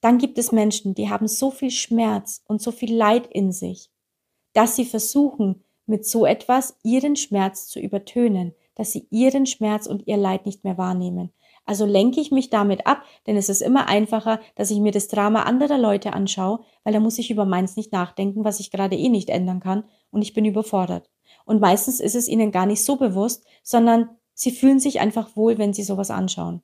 Dann 0.00 0.16
gibt 0.16 0.38
es 0.38 0.52
Menschen, 0.52 0.94
die 0.94 1.10
haben 1.10 1.28
so 1.28 1.50
viel 1.50 1.70
Schmerz 1.70 2.42
und 2.48 2.62
so 2.62 2.72
viel 2.72 2.94
Leid 2.94 3.26
in 3.26 3.52
sich, 3.52 3.90
dass 4.54 4.74
sie 4.74 4.86
versuchen, 4.86 5.64
mit 5.84 6.06
so 6.06 6.24
etwas 6.24 6.78
ihren 6.82 7.14
Schmerz 7.14 7.68
zu 7.68 7.78
übertönen, 7.78 8.54
dass 8.76 8.92
sie 8.92 9.08
ihren 9.10 9.46
Schmerz 9.46 9.86
und 9.86 10.06
ihr 10.06 10.16
Leid 10.16 10.46
nicht 10.46 10.62
mehr 10.62 10.78
wahrnehmen. 10.78 11.32
Also 11.64 11.84
lenke 11.84 12.20
ich 12.20 12.30
mich 12.30 12.48
damit 12.48 12.86
ab, 12.86 13.02
denn 13.26 13.36
es 13.36 13.48
ist 13.48 13.60
immer 13.60 13.88
einfacher, 13.88 14.38
dass 14.54 14.70
ich 14.70 14.78
mir 14.78 14.92
das 14.92 15.08
Drama 15.08 15.42
anderer 15.42 15.78
Leute 15.78 16.12
anschaue, 16.12 16.60
weil 16.84 16.92
da 16.92 17.00
muss 17.00 17.18
ich 17.18 17.30
über 17.30 17.44
meins 17.44 17.74
nicht 17.74 17.90
nachdenken, 17.92 18.44
was 18.44 18.60
ich 18.60 18.70
gerade 18.70 18.96
eh 18.96 19.08
nicht 19.08 19.30
ändern 19.30 19.58
kann 19.58 19.82
und 20.12 20.22
ich 20.22 20.32
bin 20.32 20.44
überfordert. 20.44 21.10
Und 21.44 21.60
meistens 21.60 21.98
ist 21.98 22.14
es 22.14 22.28
ihnen 22.28 22.52
gar 22.52 22.66
nicht 22.66 22.84
so 22.84 22.96
bewusst, 22.96 23.44
sondern 23.64 24.10
sie 24.32 24.52
fühlen 24.52 24.78
sich 24.78 25.00
einfach 25.00 25.34
wohl, 25.36 25.58
wenn 25.58 25.74
sie 25.74 25.82
sowas 25.82 26.12
anschauen. 26.12 26.62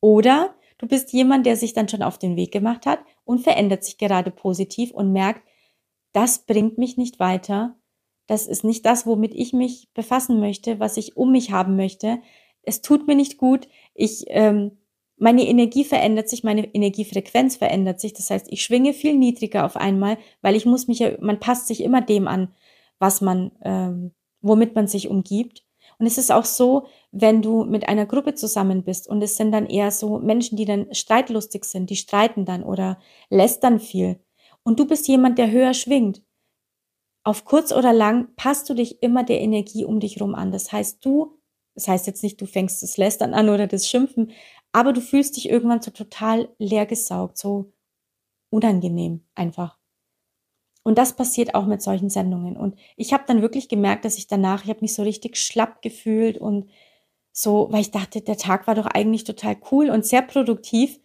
Oder 0.00 0.54
du 0.78 0.86
bist 0.86 1.12
jemand, 1.12 1.44
der 1.46 1.56
sich 1.56 1.72
dann 1.72 1.88
schon 1.88 2.02
auf 2.02 2.16
den 2.16 2.36
Weg 2.36 2.52
gemacht 2.52 2.86
hat 2.86 3.00
und 3.24 3.40
verändert 3.40 3.82
sich 3.82 3.98
gerade 3.98 4.30
positiv 4.30 4.92
und 4.92 5.12
merkt, 5.12 5.42
das 6.12 6.46
bringt 6.46 6.78
mich 6.78 6.96
nicht 6.96 7.18
weiter, 7.18 7.76
das 8.26 8.46
ist 8.46 8.64
nicht 8.64 8.84
das, 8.86 9.06
womit 9.06 9.34
ich 9.34 9.52
mich 9.52 9.88
befassen 9.94 10.40
möchte, 10.40 10.80
was 10.80 10.96
ich 10.96 11.16
um 11.16 11.32
mich 11.32 11.50
haben 11.50 11.76
möchte, 11.76 12.18
es 12.66 12.82
tut 12.82 13.06
mir 13.06 13.14
nicht 13.14 13.38
gut, 13.38 13.68
ich, 13.94 14.24
ähm, 14.28 14.72
meine 15.16 15.46
Energie 15.46 15.84
verändert 15.84 16.28
sich, 16.28 16.44
meine 16.44 16.66
Energiefrequenz 16.74 17.56
verändert 17.56 18.00
sich. 18.00 18.12
Das 18.12 18.28
heißt, 18.28 18.48
ich 18.50 18.62
schwinge 18.62 18.92
viel 18.92 19.16
niedriger 19.16 19.64
auf 19.64 19.76
einmal, 19.76 20.18
weil 20.42 20.56
ich 20.56 20.66
muss 20.66 20.88
mich 20.88 20.98
ja, 20.98 21.12
man 21.20 21.40
passt 21.40 21.68
sich 21.68 21.82
immer 21.82 22.02
dem 22.02 22.28
an, 22.28 22.54
was 22.98 23.22
man, 23.22 23.52
ähm, 23.62 24.12
womit 24.42 24.74
man 24.74 24.88
sich 24.88 25.08
umgibt. 25.08 25.64
Und 25.98 26.06
es 26.06 26.18
ist 26.18 26.30
auch 26.30 26.44
so, 26.44 26.86
wenn 27.12 27.40
du 27.40 27.64
mit 27.64 27.88
einer 27.88 28.04
Gruppe 28.04 28.34
zusammen 28.34 28.84
bist 28.84 29.08
und 29.08 29.22
es 29.22 29.36
sind 29.36 29.52
dann 29.52 29.66
eher 29.66 29.90
so 29.90 30.18
Menschen, 30.18 30.56
die 30.56 30.66
dann 30.66 30.92
streitlustig 30.92 31.64
sind, 31.64 31.88
die 31.88 31.96
streiten 31.96 32.44
dann 32.44 32.62
oder 32.62 32.98
lästern 33.30 33.80
viel. 33.80 34.20
Und 34.62 34.80
du 34.80 34.86
bist 34.86 35.08
jemand, 35.08 35.38
der 35.38 35.50
höher 35.50 35.72
schwingt. 35.72 36.22
Auf 37.26 37.44
kurz 37.44 37.72
oder 37.72 37.92
lang 37.92 38.28
passt 38.36 38.70
du 38.70 38.74
dich 38.74 39.02
immer 39.02 39.24
der 39.24 39.40
Energie 39.40 39.84
um 39.84 40.00
dich 40.00 40.20
rum 40.20 40.34
an. 40.34 40.52
Das 40.52 40.70
heißt, 40.72 41.04
du 41.04 41.36
das 41.76 41.88
heißt 41.88 42.06
jetzt 42.06 42.22
nicht, 42.22 42.40
du 42.40 42.46
fängst 42.46 42.82
das 42.82 42.96
Lästern 42.96 43.34
an 43.34 43.50
oder 43.50 43.66
das 43.66 43.86
Schimpfen, 43.86 44.32
aber 44.72 44.92
du 44.92 45.00
fühlst 45.00 45.36
dich 45.36 45.48
irgendwann 45.48 45.82
so 45.82 45.90
total 45.90 46.48
leergesaugt, 46.58 47.36
so 47.36 47.70
unangenehm 48.50 49.24
einfach. 49.34 49.78
Und 50.82 50.96
das 50.98 51.14
passiert 51.14 51.54
auch 51.54 51.66
mit 51.66 51.82
solchen 51.82 52.08
Sendungen. 52.08 52.56
Und 52.56 52.78
ich 52.96 53.12
habe 53.12 53.24
dann 53.26 53.42
wirklich 53.42 53.68
gemerkt, 53.68 54.04
dass 54.06 54.16
ich 54.16 54.26
danach, 54.26 54.64
ich 54.64 54.70
habe 54.70 54.80
mich 54.80 54.94
so 54.94 55.02
richtig 55.02 55.36
schlapp 55.36 55.82
gefühlt 55.82 56.38
und 56.38 56.70
so, 57.32 57.68
weil 57.70 57.82
ich 57.82 57.90
dachte, 57.90 58.22
der 58.22 58.38
Tag 58.38 58.66
war 58.66 58.74
doch 58.74 58.86
eigentlich 58.86 59.24
total 59.24 59.56
cool 59.70 59.90
und 59.90 60.06
sehr 60.06 60.22
produktiv. 60.22 60.98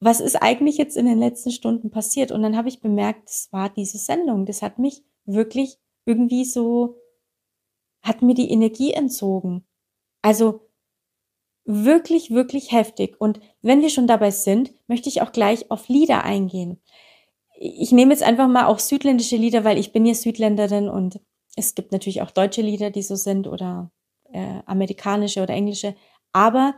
Was 0.00 0.20
ist 0.20 0.36
eigentlich 0.36 0.78
jetzt 0.78 0.96
in 0.96 1.06
den 1.06 1.18
letzten 1.18 1.50
Stunden 1.50 1.90
passiert? 1.90 2.32
Und 2.32 2.42
dann 2.42 2.56
habe 2.56 2.68
ich 2.68 2.80
bemerkt, 2.80 3.28
das 3.28 3.48
war 3.52 3.68
diese 3.68 3.98
Sendung. 3.98 4.46
Das 4.46 4.62
hat 4.62 4.78
mich 4.78 5.02
wirklich 5.28 5.78
irgendwie 6.04 6.44
so, 6.44 6.96
hat 8.02 8.22
mir 8.22 8.34
die 8.34 8.50
Energie 8.50 8.92
entzogen. 8.92 9.66
Also 10.22 10.68
wirklich, 11.64 12.30
wirklich 12.30 12.72
heftig. 12.72 13.20
Und 13.20 13.40
wenn 13.60 13.82
wir 13.82 13.90
schon 13.90 14.06
dabei 14.06 14.30
sind, 14.30 14.72
möchte 14.88 15.08
ich 15.08 15.20
auch 15.20 15.32
gleich 15.32 15.70
auf 15.70 15.88
Lieder 15.88 16.24
eingehen. 16.24 16.80
Ich 17.60 17.92
nehme 17.92 18.12
jetzt 18.12 18.22
einfach 18.22 18.48
mal 18.48 18.66
auch 18.66 18.78
südländische 18.78 19.36
Lieder, 19.36 19.64
weil 19.64 19.78
ich 19.78 19.92
bin 19.92 20.06
ja 20.06 20.14
Südländerin 20.14 20.88
und 20.88 21.20
es 21.56 21.74
gibt 21.74 21.92
natürlich 21.92 22.22
auch 22.22 22.30
deutsche 22.30 22.62
Lieder, 22.62 22.90
die 22.90 23.02
so 23.02 23.16
sind 23.16 23.46
oder 23.48 23.90
äh, 24.32 24.60
amerikanische 24.64 25.42
oder 25.42 25.54
englische. 25.54 25.94
Aber 26.32 26.74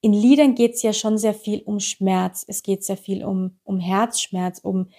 in 0.00 0.12
Liedern 0.12 0.54
geht 0.54 0.74
es 0.74 0.82
ja 0.82 0.92
schon 0.92 1.18
sehr 1.18 1.34
viel 1.34 1.62
um 1.62 1.80
Schmerz. 1.80 2.44
Es 2.46 2.62
geht 2.62 2.84
sehr 2.84 2.96
viel 2.96 3.24
um, 3.24 3.58
um 3.64 3.80
Herzschmerz, 3.80 4.60
um 4.60 4.90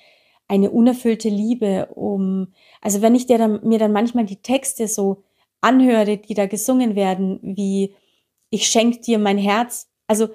eine 0.50 0.72
unerfüllte 0.72 1.29
Liebe, 1.29 1.86
um, 1.94 2.53
also 2.82 3.01
wenn 3.01 3.15
ich 3.15 3.27
dir 3.27 3.38
dann, 3.38 3.62
mir 3.63 3.79
dann 3.79 3.94
manchmal 3.94 4.25
die 4.25 4.41
Texte 4.41 4.88
so 4.88 5.24
anhöre, 5.62 6.18
die 6.18 6.34
da 6.34 6.48
gesungen 6.48 6.96
werden, 6.96 7.39
wie 7.41 7.94
ich 8.50 8.68
schenke 8.68 9.00
dir 9.00 9.20
mein 9.20 9.38
Herz. 9.38 9.89
Also, 10.08 10.29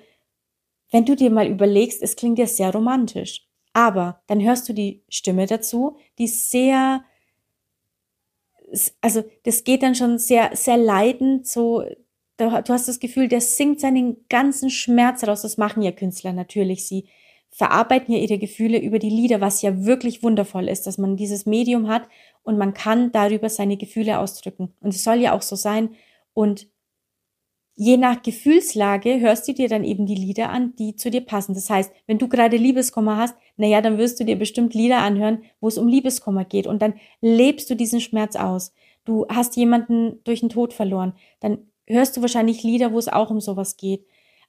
wenn 0.92 1.04
du 1.04 1.16
dir 1.16 1.30
mal 1.30 1.48
überlegst, 1.48 2.00
es 2.00 2.14
klingt 2.14 2.38
ja 2.38 2.46
sehr 2.46 2.72
romantisch. 2.72 3.48
Aber 3.72 4.22
dann 4.28 4.40
hörst 4.40 4.68
du 4.68 4.72
die 4.72 5.02
Stimme 5.08 5.46
dazu, 5.46 5.96
die 6.18 6.28
sehr, 6.28 7.02
also 9.00 9.24
das 9.42 9.64
geht 9.64 9.82
dann 9.82 9.96
schon 9.96 10.18
sehr, 10.18 10.54
sehr 10.54 10.76
leidend, 10.76 11.48
so, 11.48 11.82
du 12.36 12.52
hast 12.52 12.86
das 12.86 13.00
Gefühl, 13.00 13.26
der 13.26 13.40
singt 13.40 13.80
seinen 13.80 14.28
ganzen 14.28 14.70
Schmerz 14.70 15.26
raus. 15.26 15.42
Das 15.42 15.58
machen 15.58 15.82
ja 15.82 15.90
Künstler 15.90 16.32
natürlich. 16.32 16.86
Sie 16.86 17.08
verarbeiten 17.54 18.12
ja 18.12 18.20
ihre 18.20 18.38
Gefühle 18.38 18.78
über 18.78 18.98
die 18.98 19.10
Lieder, 19.10 19.40
was 19.40 19.62
ja 19.62 19.84
wirklich 19.84 20.24
wundervoll 20.24 20.68
ist, 20.68 20.88
dass 20.88 20.98
man 20.98 21.16
dieses 21.16 21.46
Medium 21.46 21.86
hat 21.86 22.08
und 22.42 22.58
man 22.58 22.74
kann 22.74 23.12
darüber 23.12 23.48
seine 23.48 23.76
Gefühle 23.76 24.18
ausdrücken. 24.18 24.74
Und 24.80 24.92
es 24.92 25.04
soll 25.04 25.20
ja 25.20 25.32
auch 25.32 25.42
so 25.42 25.54
sein. 25.54 25.90
Und 26.32 26.66
je 27.76 27.96
nach 27.96 28.22
Gefühlslage 28.24 29.20
hörst 29.20 29.46
du 29.46 29.54
dir 29.54 29.68
dann 29.68 29.84
eben 29.84 30.04
die 30.04 30.16
Lieder 30.16 30.50
an, 30.50 30.74
die 30.74 30.96
zu 30.96 31.12
dir 31.12 31.20
passen. 31.20 31.54
Das 31.54 31.70
heißt, 31.70 31.92
wenn 32.08 32.18
du 32.18 32.26
gerade 32.26 32.56
Liebeskummer 32.56 33.18
hast, 33.18 33.36
naja, 33.56 33.80
dann 33.80 33.98
wirst 33.98 34.18
du 34.18 34.24
dir 34.24 34.36
bestimmt 34.36 34.74
Lieder 34.74 34.98
anhören, 34.98 35.44
wo 35.60 35.68
es 35.68 35.78
um 35.78 35.86
Liebeskummer 35.86 36.44
geht. 36.44 36.66
Und 36.66 36.82
dann 36.82 36.94
lebst 37.20 37.70
du 37.70 37.76
diesen 37.76 38.00
Schmerz 38.00 38.34
aus. 38.34 38.72
Du 39.04 39.26
hast 39.28 39.54
jemanden 39.54 40.18
durch 40.24 40.40
den 40.40 40.48
Tod 40.48 40.72
verloren. 40.72 41.14
Dann 41.38 41.58
hörst 41.86 42.16
du 42.16 42.20
wahrscheinlich 42.20 42.64
Lieder, 42.64 42.92
wo 42.92 42.98
es 42.98 43.06
auch 43.06 43.30
um 43.30 43.40
sowas 43.40 43.76
geht. 43.76 44.04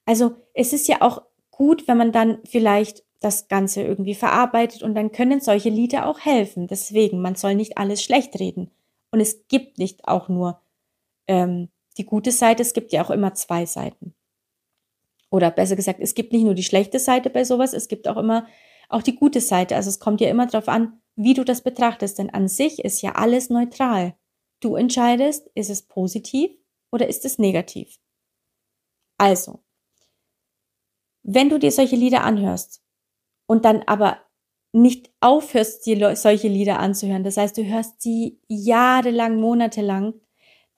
Also 0.06 0.38
es 0.56 0.74
ist 0.74 0.88
ja 0.88 1.04
auch 1.04 1.22
gut, 1.56 1.88
wenn 1.88 1.98
man 1.98 2.12
dann 2.12 2.40
vielleicht 2.46 3.04
das 3.22 3.48
Ganze 3.48 3.82
irgendwie 3.82 4.14
verarbeitet 4.14 4.84
und 4.84 4.94
dann 4.94 5.12
können 5.12 5.40
solche 5.40 5.70
Lieder 5.70 6.08
auch 6.08 6.20
helfen. 6.20 6.68
Deswegen, 6.68 7.22
man 7.22 7.36
soll 7.36 7.56
nicht 7.56 7.78
alles 7.78 8.04
schlecht 8.04 8.40
reden. 8.40 8.72
Und 9.12 9.22
es 9.22 9.48
gibt 9.48 9.78
nicht 9.78 10.08
auch 10.08 10.28
nur 10.28 10.62
ähm, 11.28 11.70
die 11.98 12.06
gute 12.06 12.32
Seite, 12.32 12.62
es 12.62 12.74
gibt 12.74 12.92
ja 12.92 13.04
auch 13.04 13.10
immer 13.10 13.34
zwei 13.34 13.66
Seiten. 13.66 14.14
Oder 15.32 15.50
besser 15.50 15.76
gesagt, 15.76 16.00
es 16.02 16.14
gibt 16.14 16.34
nicht 16.34 16.44
nur 16.44 16.54
die 16.54 16.64
schlechte 16.64 17.00
Seite 17.00 17.30
bei 17.30 17.46
sowas, 17.46 17.74
es 17.74 17.88
gibt 17.88 18.08
auch 18.08 18.18
immer 18.18 18.48
auch 18.90 19.02
die 19.02 19.16
gute 19.16 19.42
Seite. 19.42 19.76
Also 19.76 19.90
es 19.90 20.00
kommt 20.00 20.22
ja 20.22 20.30
immer 20.30 20.46
darauf 20.46 20.68
an, 20.68 21.02
wie 21.16 21.34
du 21.34 21.44
das 21.44 21.62
betrachtest, 21.62 22.20
denn 22.20 22.30
an 22.30 22.48
sich 22.48 22.84
ist 22.84 23.02
ja 23.02 23.14
alles 23.14 23.50
neutral. 23.50 24.16
Du 24.60 24.76
entscheidest, 24.76 25.50
ist 25.56 25.70
es 25.70 25.84
positiv 25.84 26.52
oder 26.92 27.08
ist 27.08 27.26
es 27.26 27.40
negativ. 27.40 27.98
Also, 29.18 29.65
wenn 31.28 31.50
du 31.50 31.60
dir 31.60 31.72
solche 31.72 31.96
Lieder 31.96 32.24
anhörst, 32.24 32.82
und 33.48 33.66
dann 33.66 33.84
aber 33.86 34.18
nicht 34.74 35.10
aufhörst, 35.22 35.86
dir 35.86 36.16
solche 36.16 36.48
Lieder 36.48 36.80
anzuhören, 36.80 37.24
das 37.24 37.38
heißt, 37.38 37.58
du 37.58 37.66
hörst 37.66 38.02
sie 38.02 38.40
jahrelang, 38.48 39.40
monatelang, 39.40 40.16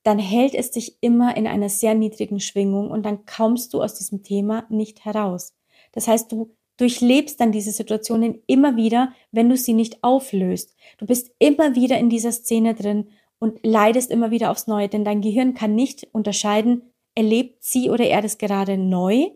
dann 0.04 0.20
hält 0.20 0.54
es 0.54 0.72
dich 0.72 0.98
immer 1.02 1.36
in 1.36 1.48
einer 1.48 1.70
sehr 1.70 1.96
niedrigen 1.96 2.40
Schwingung 2.40 2.92
und 2.92 3.04
dann 3.04 3.26
kommst 3.26 3.74
du 3.74 3.82
aus 3.82 3.96
diesem 3.96 4.24
Thema 4.24 4.66
nicht 4.70 5.04
heraus. 5.04 5.56
Das 5.92 6.08
heißt, 6.08 6.32
du 6.32 6.56
durchlebst 6.78 7.42
dann 7.42 7.52
diese 7.52 7.72
Situationen 7.72 8.42
immer 8.46 8.76
wieder, 8.76 9.12
wenn 9.32 9.50
du 9.50 9.58
sie 9.58 9.74
nicht 9.74 10.04
auflöst. 10.04 10.76
Du 11.00 11.08
bist 11.08 11.32
immer 11.40 11.76
wieder 11.76 11.98
in 11.98 12.10
dieser 12.10 12.32
Szene 12.32 12.76
drin 12.76 13.10
und 13.40 13.60
leidest 13.66 14.12
immer 14.12 14.30
wieder 14.30 14.52
aufs 14.52 14.68
Neue, 14.68 14.88
denn 14.88 15.04
dein 15.04 15.22
Gehirn 15.22 15.56
kann 15.56 15.74
nicht 15.74 16.08
unterscheiden, 16.12 16.94
erlebt 17.16 17.64
sie 17.64 17.90
oder 17.90 18.06
er 18.06 18.22
das 18.22 18.38
gerade 18.38 18.78
neu 18.78 19.32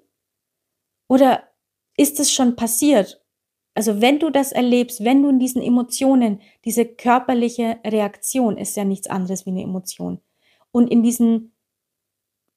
oder 1.12 1.44
ist 1.98 2.20
es 2.20 2.32
schon 2.32 2.56
passiert 2.56 3.22
also 3.74 4.02
wenn 4.02 4.20
du 4.20 4.30
das 4.30 4.52
erlebst, 4.52 5.04
wenn 5.04 5.24
du 5.24 5.30
in 5.30 5.40
diesen 5.40 5.62
Emotionen, 5.62 6.42
diese 6.66 6.86
körperliche 6.86 7.80
Reaktion 7.86 8.58
ist 8.58 8.76
ja 8.76 8.84
nichts 8.84 9.08
anderes 9.08 9.46
wie 9.46 9.52
eine 9.52 9.64
Emotion. 9.64 10.20
Und 10.72 10.90
in 10.90 11.04
diesen, 11.04 11.54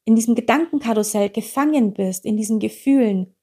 in 0.05 0.17
diesem 0.17 0.35
Gedankenkarussell 0.35 1.31
gefangen 1.31 1.95
bist, 1.95 2.25
in 2.25 2.37
diesen 2.37 2.59
Gefühlen, 2.59 3.35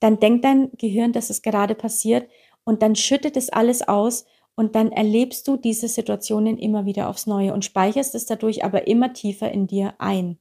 dann 0.00 0.20
denkt 0.20 0.44
dein 0.44 0.70
Gehirn, 0.76 1.12
dass 1.12 1.30
es 1.30 1.42
gerade 1.42 1.74
passiert 1.74 2.30
und 2.64 2.82
dann 2.82 2.96
schüttet 2.96 3.36
es 3.36 3.50
alles 3.50 3.86
aus 3.86 4.26
und 4.54 4.74
dann 4.74 4.92
erlebst 4.92 5.48
du 5.48 5.56
diese 5.56 5.88
Situationen 5.88 6.58
immer 6.58 6.84
wieder 6.84 7.08
aufs 7.08 7.26
Neue 7.26 7.54
und 7.54 7.64
speicherst 7.64 8.14
es 8.14 8.26
dadurch 8.26 8.62
aber 8.62 8.86
immer 8.86 9.12
tiefer 9.14 9.50
in 9.50 9.66
dir 9.66 9.94
ein. 9.98 10.38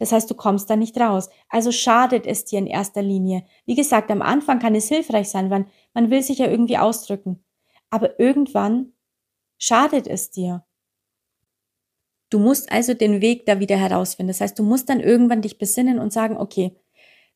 Das 0.00 0.12
heißt, 0.12 0.30
du 0.30 0.36
kommst 0.36 0.70
da 0.70 0.76
nicht 0.76 0.98
raus. 1.00 1.30
Also 1.50 1.72
schadet 1.72 2.26
es 2.26 2.46
dir 2.46 2.58
in 2.60 2.66
erster 2.68 3.02
Linie. 3.02 3.44
Wie 3.66 3.76
gesagt, 3.76 4.10
am 4.10 4.22
Anfang 4.22 4.60
kann 4.60 4.74
es 4.76 4.88
hilfreich 4.88 5.30
sein, 5.30 5.50
weil 5.50 5.66
man 5.94 6.10
will 6.10 6.22
sich 6.22 6.38
ja 6.40 6.48
irgendwie 6.48 6.78
ausdrücken. 6.78 7.44
Aber 7.90 8.20
irgendwann 8.20 8.94
schadet 9.58 10.08
es 10.08 10.30
dir. 10.32 10.64
Du 12.30 12.38
musst 12.38 12.70
also 12.72 12.94
den 12.94 13.20
Weg 13.20 13.46
da 13.46 13.58
wieder 13.60 13.76
herausfinden. 13.76 14.28
Das 14.28 14.40
heißt, 14.40 14.58
du 14.58 14.62
musst 14.62 14.88
dann 14.88 15.00
irgendwann 15.00 15.42
dich 15.42 15.58
besinnen 15.58 15.98
und 15.98 16.12
sagen, 16.12 16.36
okay, 16.36 16.76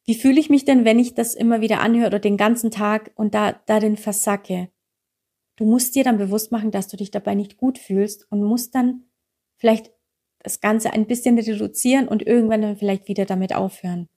Wie 0.09 0.15
fühle 0.17 0.41
ich 0.41 0.51
mich 0.51 0.65
denn, 0.67 0.87
wenn 0.87 1.01
ich 1.01 1.15
das 1.17 1.35
immer 1.35 1.63
wieder 1.63 1.81
anhöre 1.83 2.09
oder 2.09 2.21
den 2.21 2.39
ganzen 2.39 2.71
Tag 2.73 3.13
und 3.17 3.35
da 3.35 3.55
darin 3.67 3.99
versacke? 3.99 4.71
Du 5.57 5.67
musst 5.67 5.97
dir 5.97 6.05
dann 6.05 6.19
bewusst 6.19 6.53
machen, 6.53 6.73
dass 6.73 6.89
du 6.89 6.99
dich 6.99 7.13
dabei 7.13 7.35
nicht 7.37 7.59
gut 7.59 7.79
fühlst 7.79 8.31
und 8.33 8.43
musst 8.45 8.75
dann 8.77 9.05
vielleicht 9.59 9.94
das 10.45 10.61
Ganze 10.61 10.93
ein 10.93 11.07
bisschen 11.07 11.37
reduzieren 11.39 12.07
und 12.07 12.25
irgendwann 12.25 12.63
dann 12.63 12.77
vielleicht 12.77 13.09
wieder 13.09 13.25
damit 13.25 13.55
aufhören. 13.55 14.09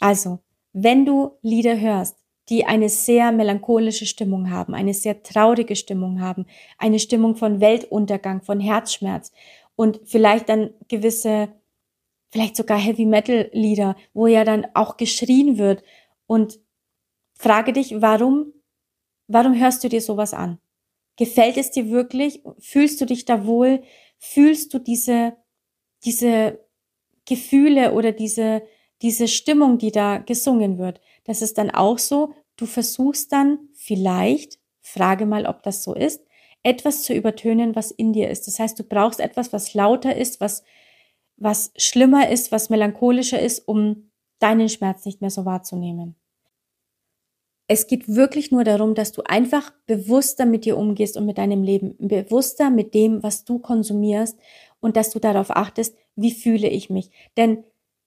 Also, 0.00 0.38
wenn 0.72 1.04
du 1.04 1.32
Lieder 1.42 1.78
hörst, 1.78 2.16
die 2.48 2.64
eine 2.64 2.88
sehr 2.88 3.30
melancholische 3.32 4.06
Stimmung 4.06 4.50
haben, 4.50 4.74
eine 4.74 4.94
sehr 4.94 5.22
traurige 5.22 5.76
Stimmung 5.76 6.20
haben, 6.20 6.46
eine 6.78 6.98
Stimmung 6.98 7.36
von 7.36 7.60
Weltuntergang, 7.60 8.42
von 8.42 8.60
Herzschmerz 8.60 9.32
und 9.76 10.00
vielleicht 10.04 10.48
dann 10.48 10.70
gewisse, 10.86 11.48
vielleicht 12.30 12.56
sogar 12.56 12.78
Heavy 12.78 13.04
Metal 13.04 13.50
Lieder, 13.52 13.96
wo 14.14 14.26
ja 14.28 14.44
dann 14.44 14.66
auch 14.74 14.96
geschrien 14.96 15.58
wird 15.58 15.82
und 16.26 16.60
frage 17.34 17.72
dich, 17.72 18.00
warum, 18.00 18.52
warum 19.26 19.58
hörst 19.58 19.84
du 19.84 19.88
dir 19.88 20.00
sowas 20.00 20.32
an? 20.32 20.58
Gefällt 21.16 21.56
es 21.56 21.72
dir 21.72 21.90
wirklich? 21.90 22.42
Fühlst 22.60 23.00
du 23.00 23.04
dich 23.04 23.24
da 23.24 23.44
wohl? 23.44 23.82
Fühlst 24.18 24.74
du 24.74 24.78
diese, 24.78 25.36
diese 26.04 26.64
Gefühle 27.24 27.92
oder 27.92 28.12
diese, 28.12 28.62
diese 29.02 29.28
Stimmung, 29.28 29.78
die 29.78 29.92
da 29.92 30.18
gesungen 30.18 30.78
wird? 30.78 31.00
Das 31.24 31.42
ist 31.42 31.58
dann 31.58 31.70
auch 31.70 31.98
so, 31.98 32.34
du 32.56 32.66
versuchst 32.66 33.32
dann 33.32 33.58
vielleicht, 33.74 34.58
frage 34.80 35.26
mal, 35.26 35.46
ob 35.46 35.62
das 35.62 35.82
so 35.82 35.94
ist, 35.94 36.24
etwas 36.62 37.02
zu 37.02 37.14
übertönen, 37.14 37.76
was 37.76 37.90
in 37.90 38.12
dir 38.12 38.28
ist. 38.30 38.46
Das 38.46 38.58
heißt, 38.58 38.78
du 38.78 38.84
brauchst 38.84 39.20
etwas, 39.20 39.52
was 39.52 39.74
lauter 39.74 40.16
ist, 40.16 40.40
was, 40.40 40.62
was 41.36 41.72
schlimmer 41.76 42.28
ist, 42.28 42.50
was 42.52 42.70
melancholischer 42.70 43.40
ist, 43.40 43.66
um 43.68 44.10
deinen 44.40 44.68
Schmerz 44.68 45.04
nicht 45.04 45.20
mehr 45.20 45.30
so 45.30 45.44
wahrzunehmen. 45.44 46.17
Es 47.70 47.86
geht 47.86 48.08
wirklich 48.08 48.50
nur 48.50 48.64
darum, 48.64 48.94
dass 48.94 49.12
du 49.12 49.22
einfach 49.22 49.72
bewusster 49.86 50.46
mit 50.46 50.64
dir 50.64 50.78
umgehst 50.78 51.18
und 51.18 51.26
mit 51.26 51.36
deinem 51.36 51.62
Leben, 51.62 51.94
bewusster 51.98 52.70
mit 52.70 52.94
dem, 52.94 53.22
was 53.22 53.44
du 53.44 53.58
konsumierst 53.58 54.38
und 54.80 54.96
dass 54.96 55.10
du 55.10 55.18
darauf 55.18 55.50
achtest, 55.50 55.94
wie 56.16 56.32
fühle 56.32 56.68
ich 56.68 56.88
mich. 56.88 57.10
Denn 57.36 57.64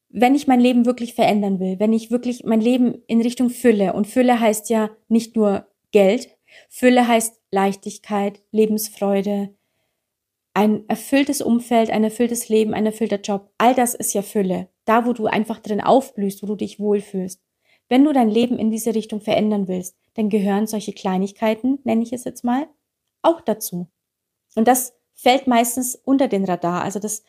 wenn 0.10 0.36
ich 0.36 0.48
mein 0.48 0.60
Leben 0.60 0.86
wirklich 0.86 1.13
verändern 1.13 1.60
will, 1.60 1.80
wenn 1.80 1.94
ich 1.94 2.12
wirklich 2.12 2.44
mein 2.44 2.60
Leben 2.60 3.01
in 3.08 3.22
Richtung 3.22 3.50
Fülle, 3.50 3.94
und 3.94 4.08
Fülle 4.08 4.39
heißt 4.39 4.70
ja 4.70 4.89
nicht 5.08 5.36
nur 5.36 5.68
Geld, 5.91 6.30
Fülle 6.68 7.08
heißt 7.08 7.39
Leichtigkeit, 7.51 8.41
Lebensfreude, 8.51 9.53
ein 10.53 10.89
erfülltes 10.89 11.41
Umfeld, 11.41 11.91
ein 11.91 12.03
erfülltes 12.03 12.50
Leben, 12.50 12.74
ein 12.74 12.86
erfüllter 12.86 13.22
Job, 13.22 13.51
all 13.58 13.74
das 13.74 13.94
ist 13.94 14.13
ja 14.13 14.22
Fülle. 14.22 14.68
Da, 14.86 15.06
wo 15.06 15.13
du 15.13 15.27
einfach 15.27 15.60
drin 15.60 15.80
aufblühst, 15.80 16.41
wo 16.41 16.48
du 16.48 16.56
dich 16.56 16.80
wohlfühlst. 16.80 17.41
Wenn 17.91 18.05
du 18.05 18.13
dein 18.13 18.29
Leben 18.29 18.57
in 18.57 18.71
diese 18.71 18.95
Richtung 18.95 19.19
verändern 19.19 19.67
willst, 19.67 19.98
dann 20.13 20.29
gehören 20.29 20.65
solche 20.65 20.93
Kleinigkeiten, 20.93 21.79
nenne 21.83 22.03
ich 22.03 22.13
es 22.13 22.24
jetzt 22.24 22.45
mal, 22.45 22.69
auch 23.21 23.41
dazu. 23.41 23.89
Und 24.55 24.69
das 24.69 24.93
fällt 25.13 25.45
meistens 25.45 25.95
unter 25.95 26.29
den 26.29 26.45
Radar. 26.45 26.83
Also 26.83 27.00
das 27.00 27.21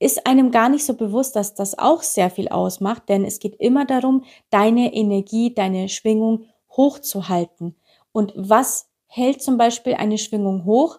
ist 0.00 0.26
einem 0.26 0.50
gar 0.50 0.68
nicht 0.68 0.84
so 0.84 0.94
bewusst, 0.94 1.36
dass 1.36 1.54
das 1.54 1.78
auch 1.78 2.02
sehr 2.02 2.28
viel 2.28 2.48
ausmacht, 2.48 3.08
denn 3.08 3.24
es 3.24 3.38
geht 3.38 3.54
immer 3.60 3.84
darum, 3.84 4.24
deine 4.50 4.92
Energie, 4.92 5.54
deine 5.54 5.88
Schwingung 5.88 6.46
hochzuhalten. 6.72 7.76
Und 8.10 8.32
was 8.34 8.90
hält 9.06 9.40
zum 9.40 9.58
Beispiel 9.58 9.94
eine 9.94 10.18
Schwingung 10.18 10.64
hoch? 10.64 10.98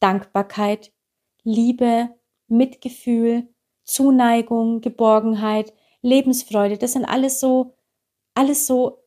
Dankbarkeit, 0.00 0.90
Liebe, 1.44 2.08
Mitgefühl, 2.48 3.46
Zuneigung, 3.84 4.80
Geborgenheit, 4.80 5.72
Lebensfreude. 6.00 6.76
Das 6.76 6.94
sind 6.94 7.04
alles 7.04 7.38
so, 7.38 7.74
alles 8.34 8.66
so 8.66 9.02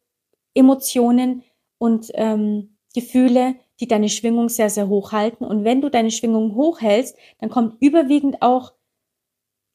Emotionen 0.53 1.44
und 1.77 2.11
ähm, 2.14 2.77
Gefühle, 2.94 3.55
die 3.79 3.88
deine 3.88 4.09
Schwingung 4.09 4.50
sehr, 4.50 4.70
sehr 4.70 4.88
hoch 4.88 5.11
halten. 5.11 5.44
Und 5.44 5.64
wenn 5.64 5.81
du 5.81 5.90
deine 5.90 6.11
Schwingung 6.11 6.55
hochhältst, 6.55 7.18
dann 7.40 7.50
kommt 7.50 7.81
überwiegend 7.81 8.42
auch 8.42 8.74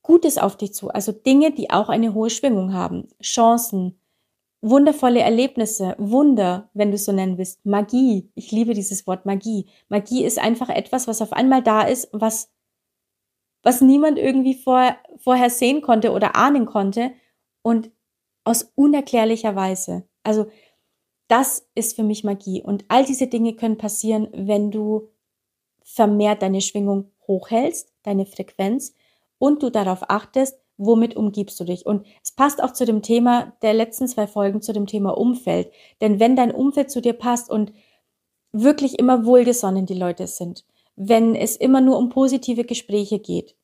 Gutes 0.03 0.39
auf 0.39 0.57
dich 0.57 0.73
zu, 0.73 0.89
also 0.89 1.13
Dinge, 1.13 1.53
die 1.53 1.71
auch 1.71 1.91
eine 1.91 2.15
hohe 2.15 2.31
Schwingung 2.31 2.73
haben, 2.73 3.09
Chancen, 3.23 4.01
wundervolle 4.63 5.21
Erlebnisse, 5.21 5.95
Wunder, 5.99 6.71
wenn 6.75 6.91
du 6.91 6.95
es 6.95 7.05
so 7.05 7.13
nennen 7.13 7.39
willst, 7.39 7.65
Magie. 7.67 8.31
Ich 8.35 8.51
liebe 8.51 8.75
dieses 8.75 9.07
Wort 9.07 9.27
Magie. 9.27 9.67
Magie 9.89 10.25
ist 10.25 10.39
einfach 10.39 10.69
etwas, 10.71 11.07
was 11.07 11.23
auf 11.23 11.33
einmal 11.33 11.63
da 11.63 11.83
ist, 11.83 12.09
was, 12.13 12.51
was 13.63 13.83
niemand 13.83 14.19
irgendwie 14.19 14.55
vor, 14.55 14.97
vorher 15.19 15.51
sehen 15.51 15.83
konnte 15.83 16.13
oder 16.13 16.35
ahnen 16.35 16.67
konnte 16.67 17.13
und 17.63 17.91
aus 18.51 18.73
unerklärlicher 18.75 19.55
Weise. 19.55 20.03
Also, 20.25 20.47
das 21.29 21.69
ist 21.77 21.95
für 21.95 22.03
mich 22.03 22.25
Magie. 22.25 22.61
Und 22.61 22.85
all 22.89 23.05
diese 23.05 23.29
Dinge 23.29 23.55
können 23.55 23.79
passieren, 23.79 24.29
wenn 24.33 24.73
du 24.73 25.09
vermehrt 25.85 26.43
deine 26.43 26.61
Schwingung 26.61 27.13
hochhältst, 27.29 27.95
deine 28.03 28.27
Frequenz 28.27 28.93
und 29.39 29.63
du 29.63 29.71
darauf 29.71 30.11
achtest, 30.11 30.59
womit 30.77 31.15
umgibst 31.15 31.61
du 31.61 31.65
dich. 31.65 31.87
Und 31.87 32.05
es 32.25 32.33
passt 32.33 32.61
auch 32.61 32.73
zu 32.73 32.85
dem 32.85 33.03
Thema 33.03 33.53
der 33.63 33.73
letzten 33.73 34.09
zwei 34.09 34.27
Folgen, 34.27 34.63
zu 34.63 34.73
dem 34.73 34.89
Thema 34.89 35.17
Umfeld. 35.17 35.71
Denn 36.01 36.19
wenn 36.19 36.35
dein 36.35 36.51
Umfeld 36.51 36.91
zu 36.91 37.01
dir 37.01 37.13
passt 37.13 37.51
und 37.51 37.73
wirklich 38.51 38.99
immer 38.99 39.25
wohlgesonnen 39.25 39.87
die 39.87 39.95
Leute 39.95 40.27
sind, 40.27 40.65
wenn 40.97 41.37
es 41.37 41.55
immer 41.55 41.81
nur 41.81 41.99
um 41.99 42.09
positive 42.09 42.65
Gespräche 42.65 43.21
geht, 43.21 43.57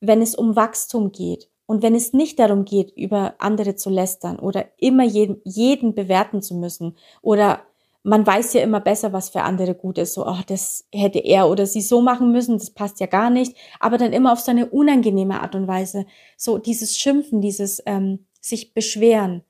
wenn 0.00 0.22
es 0.22 0.36
um 0.36 0.54
Wachstum 0.54 1.10
geht 1.10 1.50
und 1.68 1.82
wenn 1.82 1.94
es 1.94 2.14
nicht 2.14 2.38
darum 2.38 2.64
geht, 2.64 2.96
über 2.96 3.34
andere 3.36 3.76
zu 3.76 3.90
lästern 3.90 4.38
oder 4.38 4.64
immer 4.78 5.04
jeden, 5.04 5.42
jeden 5.44 5.94
bewerten 5.94 6.40
zu 6.40 6.54
müssen 6.54 6.96
oder 7.20 7.60
man 8.02 8.26
weiß 8.26 8.54
ja 8.54 8.62
immer 8.62 8.80
besser, 8.80 9.12
was 9.12 9.28
für 9.28 9.42
andere 9.42 9.74
gut 9.74 9.98
ist. 9.98 10.14
So, 10.14 10.26
oh, 10.26 10.38
das 10.46 10.86
hätte 10.90 11.18
er 11.18 11.50
oder 11.50 11.66
sie 11.66 11.82
so 11.82 12.00
machen 12.00 12.32
müssen, 12.32 12.56
das 12.56 12.70
passt 12.70 13.00
ja 13.00 13.06
gar 13.06 13.28
nicht. 13.28 13.54
Aber 13.80 13.98
dann 13.98 14.14
immer 14.14 14.32
auf 14.32 14.40
so 14.40 14.50
eine 14.50 14.64
unangenehme 14.64 15.42
Art 15.42 15.54
und 15.54 15.68
Weise. 15.68 16.06
So 16.38 16.56
dieses 16.56 16.96
Schimpfen, 16.96 17.42
dieses 17.42 17.82
ähm, 17.84 18.24
sich 18.40 18.72
beschweren, 18.72 19.42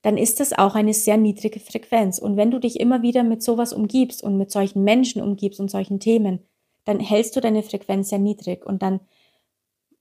dann 0.00 0.16
ist 0.16 0.40
das 0.40 0.54
auch 0.54 0.76
eine 0.76 0.94
sehr 0.94 1.18
niedrige 1.18 1.60
Frequenz. 1.60 2.18
Und 2.18 2.38
wenn 2.38 2.50
du 2.50 2.58
dich 2.58 2.80
immer 2.80 3.02
wieder 3.02 3.22
mit 3.22 3.42
sowas 3.42 3.74
umgibst 3.74 4.22
und 4.22 4.38
mit 4.38 4.50
solchen 4.50 4.82
Menschen 4.82 5.20
umgibst 5.20 5.60
und 5.60 5.70
solchen 5.70 6.00
Themen, 6.00 6.38
dann 6.86 7.00
hältst 7.00 7.36
du 7.36 7.42
deine 7.42 7.62
Frequenz 7.62 8.08
sehr 8.08 8.18
niedrig 8.18 8.64
und 8.64 8.80
dann 8.80 9.00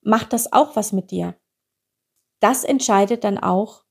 macht 0.02 0.32
das 0.32 0.54
auch 0.54 0.78
was 0.78 0.94
mit 0.94 1.12
dir. 1.12 1.36
Das 2.40 2.64
entscheidet 2.64 3.24
dann 3.24 3.38
auch, 3.38 3.84